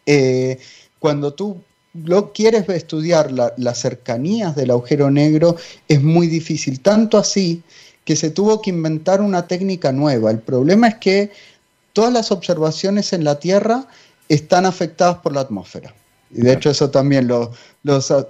[0.05, 0.59] Eh,
[0.99, 1.61] cuando tú
[2.03, 5.55] lo quieres estudiar las cercanías del agujero negro,
[5.87, 6.81] es muy difícil.
[6.81, 7.63] Tanto así
[8.03, 10.31] que se tuvo que inventar una técnica nueva.
[10.31, 11.31] El problema es que
[11.93, 13.87] todas las observaciones en la Tierra
[14.27, 15.93] están afectadas por la atmósfera.
[16.31, 17.51] Y de hecho eso también lo,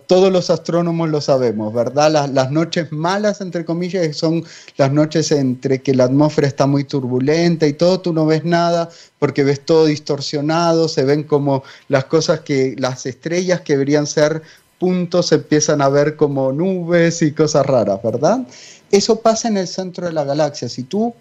[0.05, 2.12] todos los astrónomos lo sabemos, ¿verdad?
[2.12, 4.43] Las, las, noches malas, entre comillas, son
[4.77, 8.89] las noches entre que la atmósfera está muy turbulenta y todo, tú no ves nada
[9.17, 14.41] porque ves todo distorsionado, se ven como las cosas que, las estrellas que deberían ser
[14.79, 18.45] puntos se empiezan a ver como nubes y cosas raras, ¿verdad?
[18.91, 20.69] Eso pasa en el centro de la galaxia.
[20.69, 21.13] Si tú,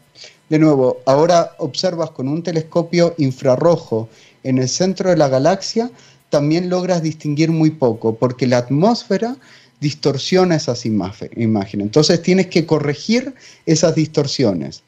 [0.48, 4.08] de nuevo, ahora observas con un telescopio infrarrojo
[4.42, 5.90] en el centro de la galaxia,
[6.34, 9.36] también logras distinguir muy poco, porque la atmósfera
[9.80, 11.86] distorsiona esas imágenes.
[11.86, 14.82] Entonces tienes que corregir esas distorsiones.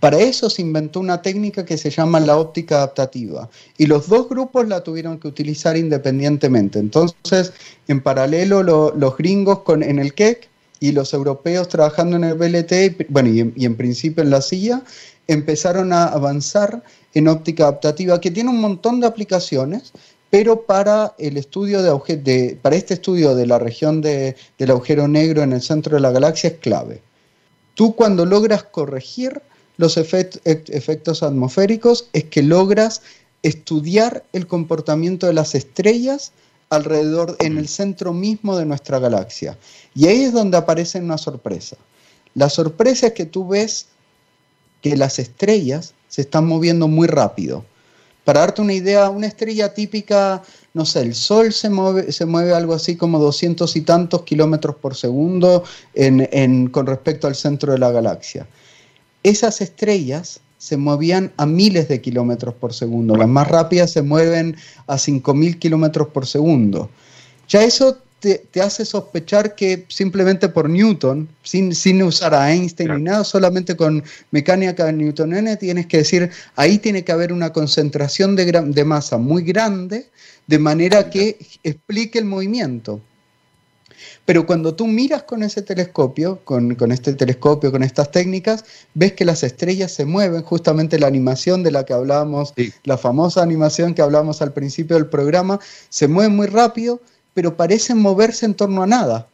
[0.00, 4.28] Para eso se inventó una técnica que se llama la óptica adaptativa y los dos
[4.28, 6.78] grupos la tuvieron que utilizar independientemente.
[6.78, 7.54] Entonces,
[7.88, 10.46] en paralelo, los gringos en el Keck
[10.78, 14.82] y los europeos trabajando en el BLT, bueno, y y en principio en la CIA,
[15.26, 16.82] empezaron a avanzar
[17.14, 19.92] en óptica adaptativa, que tiene un montón de aplicaciones,
[20.30, 24.34] pero para el estudio de, para este estudio de la región del
[24.68, 27.02] agujero negro en el centro de la galaxia es clave.
[27.74, 29.40] Tú cuando logras corregir
[29.76, 33.02] los efectos atmosféricos es que logras
[33.42, 36.32] estudiar el comportamiento de las estrellas
[36.70, 39.56] alrededor, en el centro mismo de nuestra galaxia.
[39.94, 41.76] Y ahí es donde aparece una sorpresa.
[42.34, 43.86] La sorpresa es que tú ves
[44.82, 47.64] que las estrellas se están moviendo muy rápido.
[48.28, 50.42] Para darte una idea, una estrella típica,
[50.74, 54.76] no sé, el Sol se mueve, se mueve algo así como 200 y tantos kilómetros
[54.76, 55.64] por segundo
[56.70, 58.46] con respecto al centro de la galaxia.
[59.22, 63.16] Esas estrellas se movían a miles de kilómetros por segundo.
[63.16, 66.90] Las más rápidas se mueven a 5.000 kilómetros por segundo.
[67.48, 73.02] Ya eso te, hace sospechar que simplemente por Newton, sin, sin usar a Einstein ni
[73.02, 78.44] nada, solamente con mecánica newtoniana, tienes que decir, ahí tiene que haber una concentración de,
[78.52, 80.08] de masa muy grande,
[80.46, 83.00] de manera que explique el movimiento.
[84.24, 89.24] Pero cuando tú miras con ese telescopio, con, este telescopio, con estas técnicas, ves que
[89.24, 92.52] las estrellas se mueven, justamente la animación de la que hablábamos,
[92.84, 97.00] la famosa animación que hablamos al principio del programa, se mueve muy rápido,
[97.38, 99.28] pero parecen moverse en torno a nada.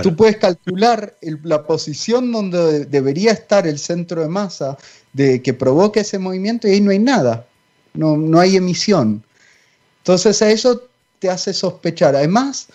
[0.00, 4.78] Tú puedes calcular la posición donde debería estar el centro de masa
[5.12, 7.44] de que provoque ese movimiento y ahí no hay nada,
[7.94, 9.24] no, no hay emisión.
[9.98, 10.82] Entonces a eso
[11.18, 12.14] te hace sospechar.
[12.14, 12.68] Además,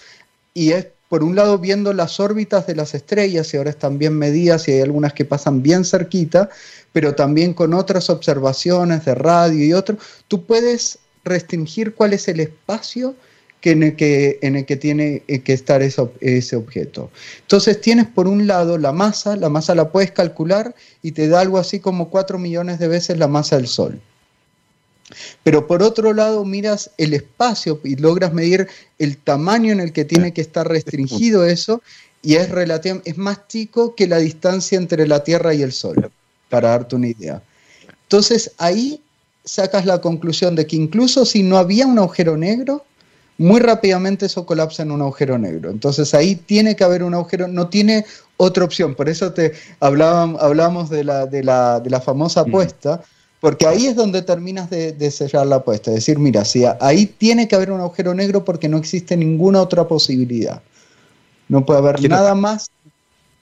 [0.53, 4.17] y es por un lado viendo las órbitas de las estrellas, y ahora están bien
[4.17, 6.49] medidas y hay algunas que pasan bien cerquita,
[6.91, 12.41] pero también con otras observaciones de radio y otro, tú puedes restringir cuál es el
[12.41, 13.15] espacio
[13.61, 17.11] que en, el que, en el que tiene eh, que estar ese objeto.
[17.41, 21.39] Entonces tienes por un lado la masa, la masa la puedes calcular y te da
[21.41, 24.01] algo así como 4 millones de veces la masa del Sol.
[25.43, 30.05] Pero por otro lado miras el espacio y logras medir el tamaño en el que
[30.05, 31.83] tiene que estar restringido eso
[32.23, 32.49] y es,
[33.05, 36.11] es más chico que la distancia entre la Tierra y el Sol,
[36.49, 37.43] para darte una idea.
[38.03, 39.01] Entonces ahí
[39.43, 42.85] sacas la conclusión de que incluso si no había un agujero negro,
[43.41, 45.71] muy rápidamente eso colapsa en un agujero negro.
[45.71, 48.05] Entonces ahí tiene que haber un agujero, no tiene
[48.37, 48.93] otra opción.
[48.93, 53.01] Por eso te hablábamos de la, de la, de la famosa apuesta,
[53.39, 55.89] porque ahí es donde terminas de, de, sellar la apuesta.
[55.89, 59.61] Es decir, mira, si ahí tiene que haber un agujero negro porque no existe ninguna
[59.61, 60.61] otra posibilidad.
[61.49, 62.69] No puede haber nada más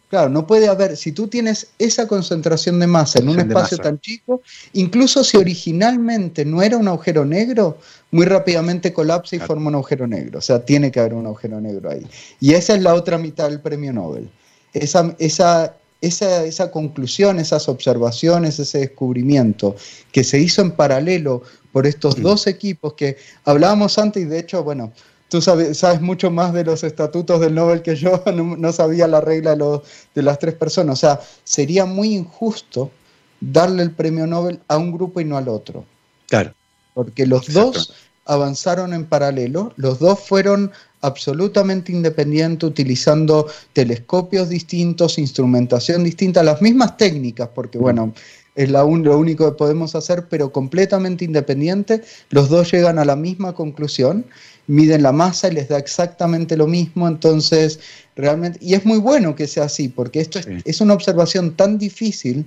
[0.09, 3.99] Claro, no puede haber, si tú tienes esa concentración de masa en un espacio tan
[3.99, 4.41] chico,
[4.73, 7.77] incluso si originalmente no era un agujero negro,
[8.09, 10.39] muy rápidamente colapsa y forma un agujero negro.
[10.39, 12.07] O sea, tiene que haber un agujero negro ahí.
[12.39, 14.31] Y esa es la otra mitad del premio Nobel.
[14.73, 19.75] Esa, esa, esa, esa conclusión, esas observaciones, ese descubrimiento
[20.11, 24.63] que se hizo en paralelo por estos dos equipos que hablábamos antes y de hecho,
[24.63, 24.91] bueno,
[25.29, 29.55] tú sabes, mucho más de los estatutos del Nobel que yo, no, sabía la regla
[29.55, 29.81] de,
[30.15, 30.97] de las tres personas.
[30.97, 32.91] O sea, sería muy injusto
[33.39, 35.85] darle el premio Nobel a un grupo y no al otro.
[36.27, 36.53] Claro.
[36.93, 37.93] Porque los dos
[38.25, 40.71] avanzaron en paralelo, los dos fueron
[41.01, 47.81] absolutamente independientes utilizando telescopios distintos, instrumentación distinta, las mismas técnicas, porque mm.
[47.81, 48.13] bueno,
[48.55, 53.15] es la lo único que podemos hacer, pero completamente independiente, los dos llegan a la
[53.15, 54.25] misma conclusión,
[54.69, 57.79] miden la masa y les da exactamente lo mismo, entonces
[58.15, 62.45] realmente, y es muy bueno que sea así, porque esto es, una observación tan difícil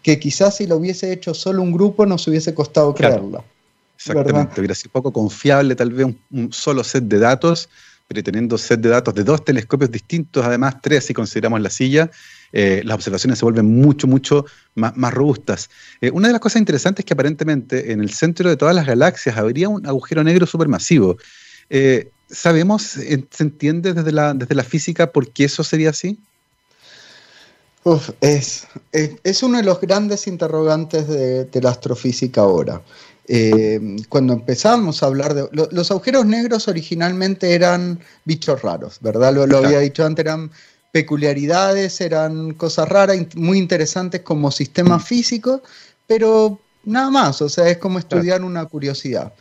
[0.00, 3.42] que quizás si lo hubiese hecho solo un grupo nos hubiese costado creerla.
[3.96, 7.68] Exactamente, hubiera sido poco confiable tal vez un, solo set de datos,
[8.06, 12.08] pero teniendo set de datos de dos telescopios distintos, además tres si consideramos la silla,
[12.52, 14.46] eh, las observaciones se vuelven mucho, mucho
[14.76, 15.70] más, más robustas.
[16.00, 18.86] Eh, una de las cosas interesantes es que aparentemente en el centro de todas las
[18.86, 21.16] galaxias habría un agujero negro supermasivo.
[21.70, 26.18] Eh, ¿Sabemos, se entiende desde la, desde la física por qué eso sería así?
[28.22, 32.80] es, es, uno de los grandes interrogantes de, la astrofísica ahora.
[34.08, 35.48] cuando empezamos a hablar de...
[35.52, 39.34] los agujeros negros originalmente eran bichos raros, ¿verdad?
[39.34, 40.50] Lo, lo había dicho antes, eran
[40.92, 45.60] peculiaridades, eran cosas raras, muy interesantes como sistema físico,
[46.06, 49.32] pero nada más, o sea, es como estudiar una curiosidad.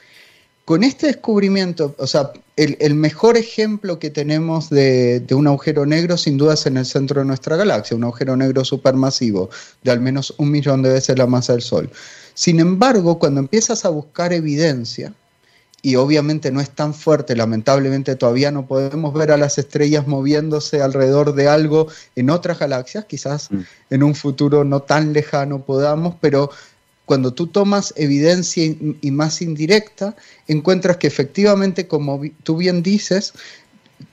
[0.66, 6.16] Con este descubrimiento, o sea, el, mejor ejemplo que tenemos de, de, un agujero negro
[6.16, 9.50] sin duda es en el centro de nuestra galaxia, un agujero negro supermasivo
[9.84, 11.90] de al menos un millón de veces la masa del Sol.
[12.34, 15.14] Sin embargo, cuando empiezas a buscar evidencia,
[15.86, 20.82] y obviamente no es tan fuerte, lamentablemente todavía no podemos ver a las estrellas moviéndose
[20.82, 23.60] alrededor de algo en otras galaxias, quizás mm.
[23.90, 26.50] en un futuro no tan lejano podamos, pero
[27.06, 28.64] cuando tú tomas evidencia
[29.02, 30.16] y más indirecta,
[30.48, 33.34] encuentras que efectivamente, como tú bien dices,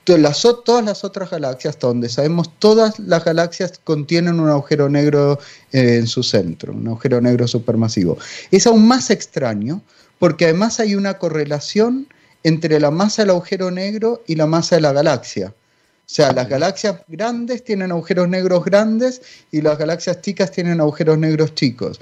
[0.07, 5.39] las, todas las otras galaxias, hasta donde sabemos, todas las galaxias contienen un agujero negro
[5.73, 8.19] eh, en su centro, un agujero negro supermasivo.
[8.51, 9.83] Es aún más extraño
[10.19, 12.09] porque además hay una correlación
[12.43, 15.49] entre la masa del agujero negro y la masa de la galaxia.
[15.49, 19.23] O sea, las galaxias grandes tienen agujeros negros grandes
[19.53, 22.01] y las galaxias chicas tienen agujeros negros chicos.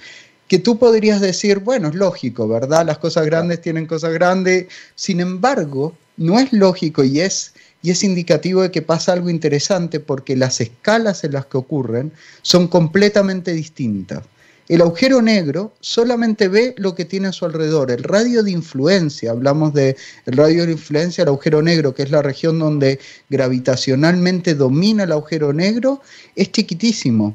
[0.48, 2.84] Que tú podrías decir, bueno, es lógico, ¿verdad?
[2.86, 4.66] Las cosas grandes tienen cosas grandes.
[4.94, 10.00] Sin embargo, no es lógico y es, y es indicativo de que pasa algo interesante
[10.00, 14.24] porque las escalas en las que ocurren son completamente distintas.
[14.68, 17.90] El agujero negro solamente ve lo que tiene a su alrededor.
[17.90, 19.96] El radio de influencia, hablamos de
[20.26, 25.12] el radio de influencia, el agujero negro, que es la región donde gravitacionalmente domina el
[25.12, 26.02] agujero negro,
[26.36, 27.34] es chiquitísimo.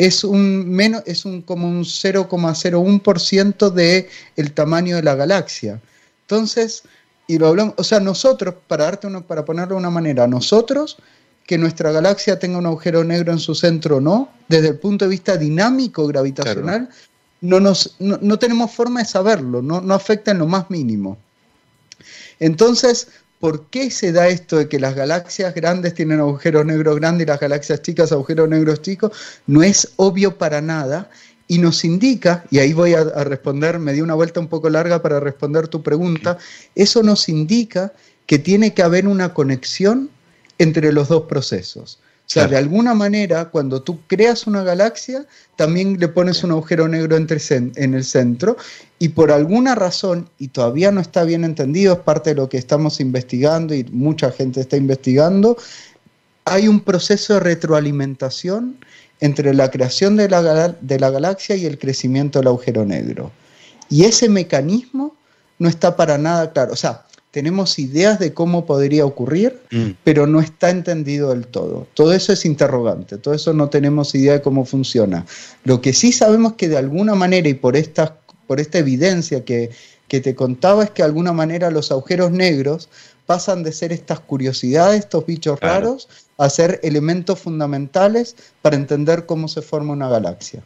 [0.00, 5.78] Es un menos, es un como un 0,01% de el tamaño de la galaxia.
[6.22, 6.84] Entonces,
[7.26, 10.96] y lo hablamos, o sea, nosotros, para darte uno, para ponerlo de una manera, nosotros
[11.46, 15.04] que nuestra galaxia tenga un agujero negro en su centro o no, desde el punto
[15.04, 16.88] de vista dinámico gravitacional,
[17.42, 21.18] no, nos, no, tenemos forma de saberlo, no, no afecta en lo más mínimo.
[22.38, 23.08] Entonces,
[23.40, 27.28] ¿por qué se da esto de que las galaxias grandes tienen agujeros negros grandes y
[27.28, 29.12] las galaxias chicas agujeros negros chicos?
[29.46, 31.10] No es obvio para nada
[31.48, 35.02] y nos indica, y ahí voy a, responder, me di una vuelta un poco larga
[35.02, 36.38] para responder tu pregunta,
[36.76, 37.92] eso nos indica
[38.26, 40.10] que tiene que haber una conexión
[40.58, 41.98] entre los dos procesos.
[42.30, 45.26] O sea, de alguna manera, cuando tú creas una galaxia,
[45.56, 48.56] también le pones un agujero negro entre en el centro
[49.00, 52.56] y por alguna razón, y todavía no está bien entendido, es parte de lo que
[52.56, 55.56] estamos investigando y mucha gente está investigando,
[56.44, 58.76] hay un proceso de retroalimentación
[59.18, 63.32] entre la creación de la, de la galaxia y el crecimiento del agujero negro.
[63.88, 65.16] Y ese mecanismo
[65.58, 66.74] no está para nada claro.
[66.74, 69.90] O sea, tenemos ideas de cómo podría ocurrir, mm.
[70.02, 71.86] pero no está entendido del todo.
[71.94, 75.26] Todo eso es interrogante, todo eso no tenemos idea de cómo funciona.
[75.64, 79.70] Lo que sí sabemos que de alguna manera y por esta, por esta evidencia que,
[80.08, 82.88] te contaba es que de alguna manera los agujeros negros
[83.26, 89.46] pasan de ser estas curiosidades, estos bichos raros, a ser elementos fundamentales para entender cómo
[89.46, 90.64] se forma una galaxia.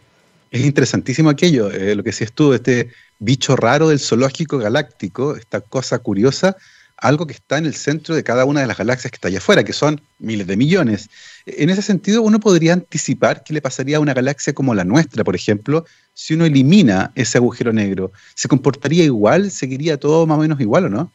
[0.50, 2.88] Es interesantísimo aquello, eh, lo que decías tú, este
[3.18, 6.56] bicho raro del zoológico galáctico, esta cosa curiosa,
[6.96, 9.38] algo que está en el centro de cada una de las galaxias que está allá
[9.38, 11.10] afuera, que son miles de millones.
[11.46, 15.24] En ese sentido, uno podría anticipar qué le pasaría a una galaxia como la nuestra,
[15.24, 15.84] por ejemplo,
[16.14, 18.12] si uno elimina ese agujero negro.
[18.34, 19.50] ¿Se comportaría igual?
[19.50, 21.12] ¿Seguiría todo más o menos igual o no?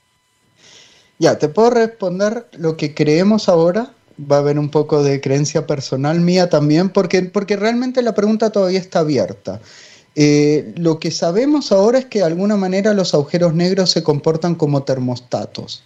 [1.17, 3.91] Ya, te puedo responder lo que creemos ahora.
[4.19, 8.51] Va a haber un poco de creencia personal mía también, porque, porque realmente la pregunta
[8.51, 9.61] todavía está abierta.
[10.15, 14.55] Eh, lo que sabemos ahora es que de alguna manera los agujeros negros se comportan
[14.55, 15.83] como termostatos.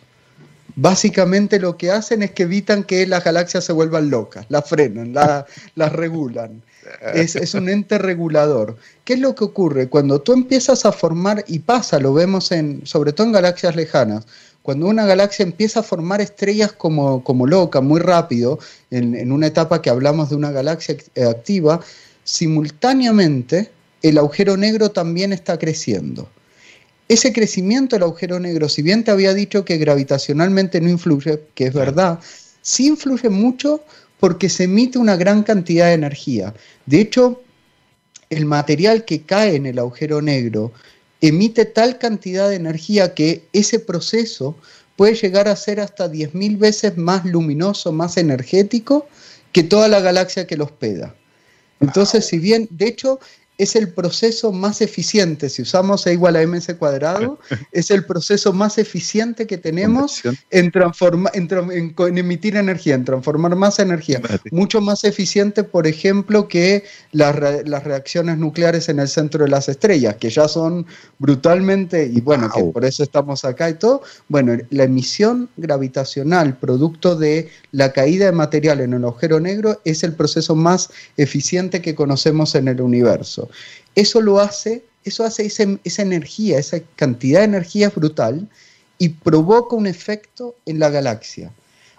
[0.75, 5.13] básicamente lo que hacen es que evitan que las galaxias se vuelvan locas, las frenan,
[5.13, 6.63] las regulan.
[7.13, 8.77] Es, un ente regulador.
[9.03, 9.87] ¿Qué es lo que ocurre?
[9.87, 14.25] Cuando tú empiezas a formar, y pasa, lo vemos en, sobre todo en galaxias lejanas,
[14.63, 18.57] cuando una galaxia empieza a formar estrellas como, como loca, muy rápido,
[18.89, 20.97] en una etapa que hablamos de una galaxia
[21.29, 21.81] activa,
[22.23, 23.69] simultáneamente
[24.03, 26.29] el agujero negro también está creciendo.
[27.07, 31.67] Ese crecimiento del agujero negro, si bien te había dicho que gravitacionalmente no influye, que
[31.67, 32.19] es verdad,
[32.61, 33.83] sí influye mucho
[34.19, 36.53] porque se emite una gran cantidad de energía.
[36.85, 37.41] De hecho,
[38.29, 40.71] el material que cae en el agujero negro
[41.21, 44.57] emite tal cantidad de energía que ese proceso
[44.95, 49.07] puede llegar a ser hasta 10.000 veces más luminoso, más energético
[49.51, 51.15] que toda la galaxia que lo hospeda.
[51.79, 53.19] Entonces, si bien, de hecho,
[53.57, 57.39] es el proceso más eficiente, si usamos E igual a mc cuadrado,
[57.71, 64.21] es el proceso más eficiente que tenemos en, en, emitir energía, en transformar más energía.
[64.51, 70.15] Mucho más eficiente, por ejemplo, que las, reacciones nucleares en el centro de las estrellas,
[70.15, 70.85] que ya son
[71.19, 74.01] brutalmente, y bueno, que por eso estamos acá y todo.
[74.27, 80.03] Bueno, la emisión gravitacional, producto de la caída de material en el agujero negro, es
[80.03, 83.42] el proceso más eficiente que conocemos en el universo.
[83.95, 88.47] Eso lo hace, eso hace esa energía, esa cantidad de energía brutal
[88.97, 91.51] y provoca un efecto en la galaxia.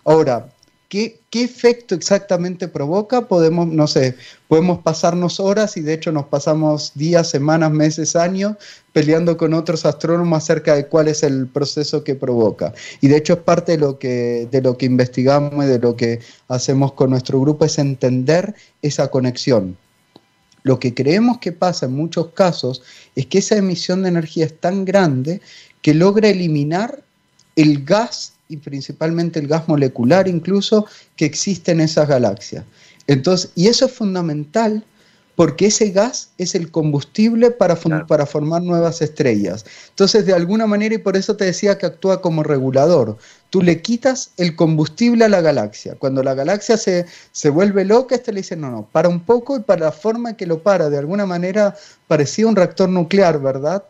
[0.05, 0.49] Ahora,
[0.95, 3.27] ¿Qué, ¿qué, efecto exactamente provoca?
[3.27, 4.15] Podemos, no sé,
[4.47, 8.57] podemos pasarnos horas y de hecho nos pasamos días, semanas, meses, años
[8.93, 12.75] peleando con otros astrónomos acerca de cuál es el proceso que provoca.
[13.01, 15.97] Y de hecho es parte de lo que, de lo que investigamos y de lo
[15.97, 19.77] que hacemos con nuestro grupo, es entender esa conexión.
[20.65, 22.83] Lo que creemos que pasa en muchos casos
[23.15, 25.41] es que esa emisión de energía es tan grande
[25.83, 27.05] que logra eliminar
[27.55, 30.87] el gas y principalmente el gas molecular incluso
[31.17, 32.65] que existe en esas galaxias.
[33.07, 34.85] Entonces, y eso es fundamental
[35.37, 37.77] porque ese gas es el combustible para,
[38.07, 39.65] para, formar nuevas estrellas.
[39.91, 43.17] Entonces, de alguna manera, y por eso te decía que actúa como regulador,
[43.51, 45.97] tú le quitas el combustible a la galaxia.
[45.99, 49.57] Cuando la galaxia se, se vuelve loca, este le dice, no, no, para un poco
[49.57, 51.75] y para la forma que lo para, de alguna manera
[52.07, 53.85] parecía un reactor nuclear, ¿verdad?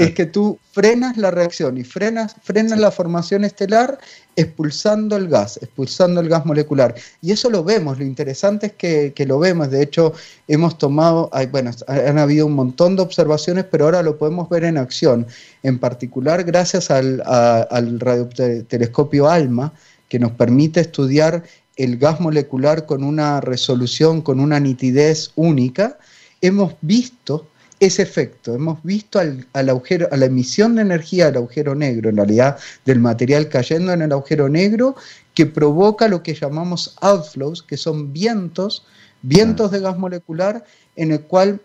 [0.00, 3.98] Es que tú frenas la reacción y frenas, frenas la formación estelar
[4.34, 6.94] expulsando el gas, expulsando el gas molecular.
[7.20, 8.72] Y eso lo vemos, lo interesante es
[9.12, 10.14] que, lo vemos, de hecho
[10.48, 14.64] hemos tomado, hay, bueno, han habido un montón de observaciones, pero ahora lo podemos ver
[14.64, 15.26] en acción,
[15.62, 19.74] en particular gracias al, al radiotelescopio ALMA,
[20.08, 21.44] que nos permite estudiar
[21.76, 25.98] el gas molecular con una resolución, con una nitidez única,
[26.40, 27.46] hemos visto
[27.80, 28.54] ese efecto.
[28.54, 33.00] Hemos visto al, agujero, a la emisión de energía del agujero negro, en realidad del
[33.00, 34.94] material cayendo en el agujero negro,
[35.34, 38.84] que provoca lo que llamamos outflows, que son vientos,
[39.22, 40.64] vientos de gas molecular,
[40.94, 41.60] en el cual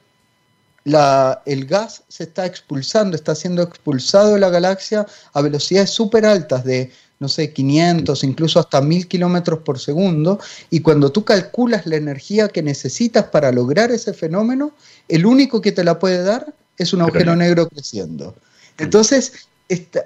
[0.85, 6.25] la, el gas se está expulsando, está siendo expulsado de la galaxia a velocidades súper
[6.25, 10.39] altas de no sé, 500, incluso hasta 1000 kilómetros por segundo,
[10.69, 14.71] y cuando tú calculas la energía que necesitas para lograr ese fenómeno,
[15.07, 18.35] el único que te la puede dar es un agujero negro creciendo.
[18.77, 19.47] Entonces,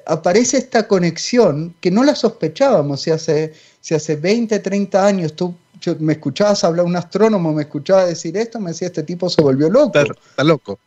[0.06, 5.56] aparece esta conexión que no la sospechábamos, si hace, si hace 20, 30 años tú
[6.00, 9.70] me escuchabas hablar, un astrónomo me escuchaba decir esto, me decía, este tipo se volvió
[9.70, 9.98] loco.
[9.98, 10.80] Está, loco.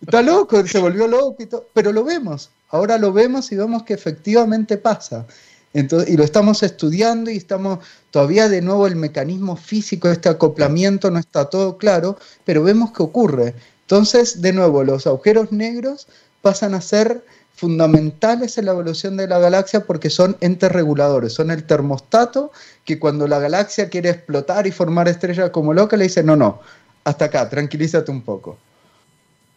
[0.00, 3.82] Está loco, se volvió loco, y todo, pero lo vemos, ahora lo vemos y vemos
[3.84, 5.26] que efectivamente pasa
[5.72, 11.10] y lo estamos estudiando y estamos todavía de nuevo el mecanismo físico de este acoplamiento
[11.10, 13.54] no está todo claro, pero vemos que ocurre.
[13.82, 16.08] Entonces, de nuevo, los agujeros negros
[16.40, 17.22] pasan a ser
[17.54, 22.52] fundamentales en la evolución de la galaxia porque son entes reguladores, son el termostato
[22.84, 26.60] que cuando la galaxia quiere explotar y formar estrellas como loca le dice, no, no,
[27.04, 28.58] hasta acá, tranquilízate un poco.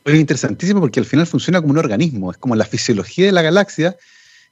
[0.05, 3.41] Es interesantísimo porque al final funciona como un organismo, es como la fisiología de la
[3.41, 3.97] galaxia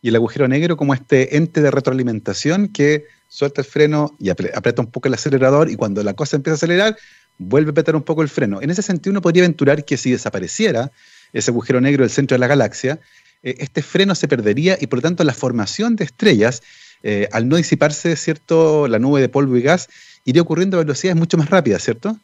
[0.01, 4.81] y el agujero negro como este ente de retroalimentación que suelta el freno y aprieta
[4.81, 6.97] un poco el acelerador y cuando la cosa empieza a acelerar,
[7.37, 8.61] vuelve a apretar un poco el freno.
[8.61, 10.91] En ese sentido uno podría aventurar que si desapareciera
[11.33, 12.99] ese agujero negro del centro de la galaxia,
[13.43, 16.63] eh, este freno se perdería y por lo tanto la formación de estrellas,
[17.03, 19.89] eh, al no disiparse, ¿cierto?, la nube de polvo y gas,
[20.25, 22.17] iría ocurriendo a velocidades mucho más rápidas, ¿cierto?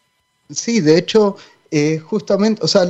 [0.49, 1.37] Sí, de hecho,
[1.75, 2.87] eh, justamente, o sea,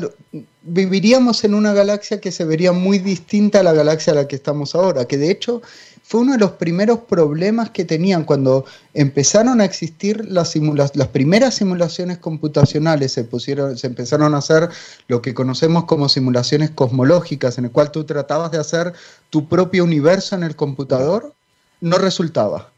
[0.62, 4.36] viviríamos en una galaxia que se vería muy distinta a la galaxia a la que
[4.36, 5.62] estamos ahora, que de hecho
[6.04, 10.54] fue uno de los primeros problemas que tenían cuando empezaron a existir las,
[10.96, 14.68] las primeras simulaciones computacionales, se, pusieron, se empezaron a hacer
[15.08, 18.92] lo que conocemos como simulaciones cosmológicas, en el cual tú tratabas de hacer
[19.30, 21.34] tu propio universo en el computador
[21.80, 22.73] no resultaba.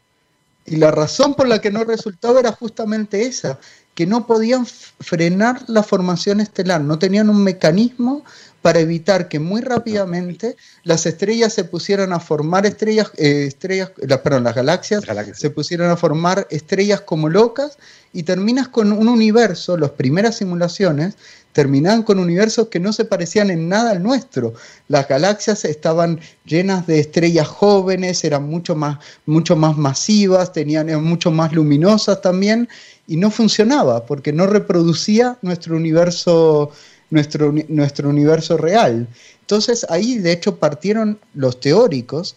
[0.66, 3.58] Y la razón por la que no resultaba era justamente esa,
[3.94, 8.24] que no podían frenar la formación estelar, no tenían un mecanismo
[8.60, 13.92] para evitar que muy rápidamente las estrellas se pusieran a formar estrellas, eh, estrellas
[14.22, 15.04] perdón, las galaxias,
[15.34, 17.78] se pusieran a formar estrellas como locas
[18.12, 21.16] y terminas con un universo, las primeras simulaciones
[21.56, 24.52] terminaban con universos que no se parecían en nada al nuestro.
[24.88, 31.02] Las galaxias estaban llenas de estrellas jóvenes, eran mucho más, mucho más masivas, tenían, eran
[31.02, 32.68] mucho más luminosas también,
[33.06, 36.72] y no funcionaba porque no reproducía nuestro universo
[37.08, 39.08] nuestro, nuestro universo real.
[39.40, 42.36] Entonces ahí de hecho partieron los teóricos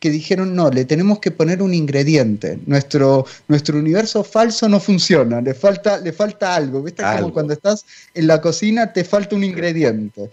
[0.00, 2.58] que dijeron, no, le tenemos que poner un ingrediente.
[2.66, 6.82] Nuestro, nuestro universo falso no funciona, le falta, le falta algo.
[6.82, 7.02] ¿Viste?
[7.02, 7.84] Como cuando estás
[8.14, 10.30] en la cocina te falta un ingrediente.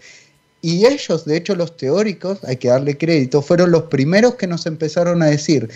[0.62, 4.66] Y ellos, de hecho los teóricos, hay que darle crédito, fueron los primeros que nos
[4.66, 5.68] empezaron a decir,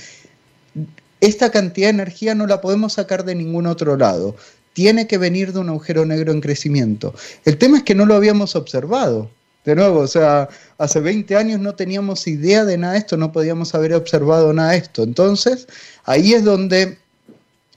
[1.20, 4.36] esta cantidad de energía no la podemos sacar de ningún otro lado
[4.72, 7.14] tiene que venir de un agujero negro en crecimiento.
[7.44, 9.30] El tema es que no lo habíamos observado.
[9.64, 10.48] De nuevo, o sea,
[10.78, 14.70] hace 20 años no teníamos idea de nada de esto, no podíamos haber observado nada
[14.70, 15.02] de esto.
[15.02, 15.66] Entonces,
[16.04, 16.98] ahí es donde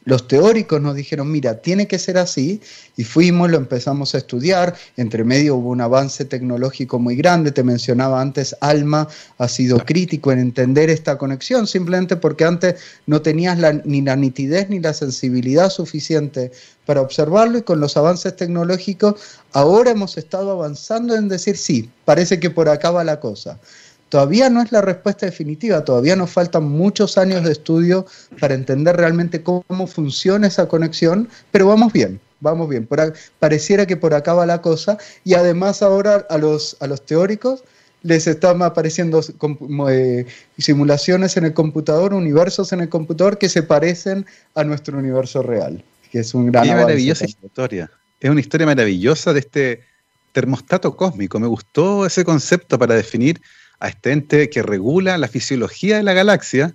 [0.06, 2.62] los teóricos nos dijeron, mira, tiene que ser así,
[2.97, 7.64] y fuimos, lo empezamos a estudiar, entre medio hubo un avance tecnológico muy grande, te
[7.64, 12.76] mencionaba antes, Alma ha sido crítico en entender esta conexión, simplemente porque antes
[13.08, 16.51] no tenías ni la nitidez ni la sensibilidad suficiente
[16.86, 19.16] para observarlo, y con los avances tecnológicos
[19.54, 23.60] ahora hemos estado avanzando en decir, sí, parece que por acá va la cosa.
[24.14, 28.05] Todavía no es la respuesta definitiva, todavía nos faltan muchos años de estudio
[28.39, 32.88] para entender realmente cómo funciona esa conexión, pero vamos bien, vamos bien.
[33.39, 37.64] pareciera que por acá va la cosa y además ahora a los, a los teóricos
[38.03, 39.20] les están apareciendo
[39.89, 40.28] eh,
[40.59, 45.84] simulaciones en el computador, universos en el computador que se parecen a nuestro universo real,
[46.11, 46.66] que es un gran...
[46.66, 47.89] Qué maravillosa historia.
[48.20, 49.82] Es una historia maravillosa de este
[50.34, 51.39] termostato cósmico.
[51.39, 53.41] Me gustó ese concepto para definir
[53.84, 56.73] a este ente que regula la fisiología de la galaxia,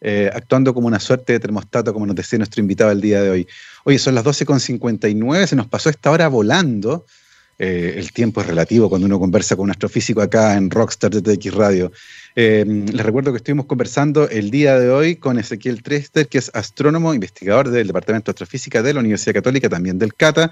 [0.00, 3.30] eh, actuando como una suerte de termostato, como nos decía nuestro invitado el día de
[3.30, 3.48] hoy.
[3.84, 7.04] Oye, son las 12.59, se nos pasó esta hora volando.
[7.58, 11.20] Eh, el tiempo es relativo cuando uno conversa con un astrofísico acá en Rockstar de
[11.20, 11.92] TX Radio.
[12.34, 16.50] Eh, les recuerdo que estuvimos conversando el día de hoy con Ezequiel Trester, que es
[16.54, 20.50] astrónomo, investigador del Departamento de Astrofísica de la Universidad Católica, también del CATA,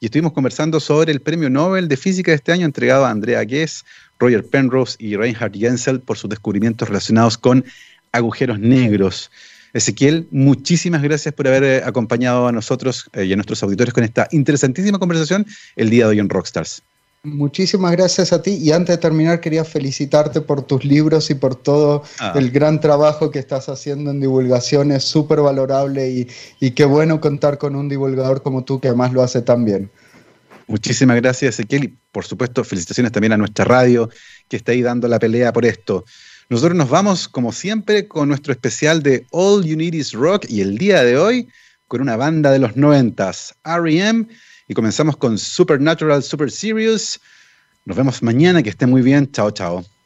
[0.00, 3.42] y estuvimos conversando sobre el Premio Nobel de Física de este año entregado a Andrea
[3.44, 3.84] Guess
[4.18, 7.64] Roger Penrose y Reinhard Jensel por sus descubrimientos relacionados con
[8.12, 9.30] agujeros negros.
[9.74, 14.02] Ezequiel, muchísimas gracias por haber eh, acompañado a nosotros eh, y a nuestros auditores con
[14.02, 15.46] esta interesantísima conversación
[15.76, 16.82] el día de hoy en Rockstars.
[17.24, 21.56] Muchísimas gracias a ti y antes de terminar quería felicitarte por tus libros y por
[21.56, 22.32] todo ah.
[22.36, 26.28] el gran trabajo que estás haciendo en divulgación, es súper valorable y,
[26.60, 29.90] y qué bueno contar con un divulgador como tú que además lo hace tan bien.
[30.68, 34.10] Muchísimas gracias, Ezequiel, y por supuesto, felicitaciones también a nuestra radio
[34.48, 36.04] que está ahí dando la pelea por esto.
[36.50, 40.60] Nosotros nos vamos, como siempre, con nuestro especial de All You Need Is Rock y
[40.60, 41.48] el día de hoy
[41.86, 44.26] con una banda de los noventas, R.E.M.,
[44.68, 47.18] y comenzamos con Supernatural Super Serious.
[47.86, 49.32] Nos vemos mañana, que esté muy bien.
[49.32, 49.97] Chao, chao.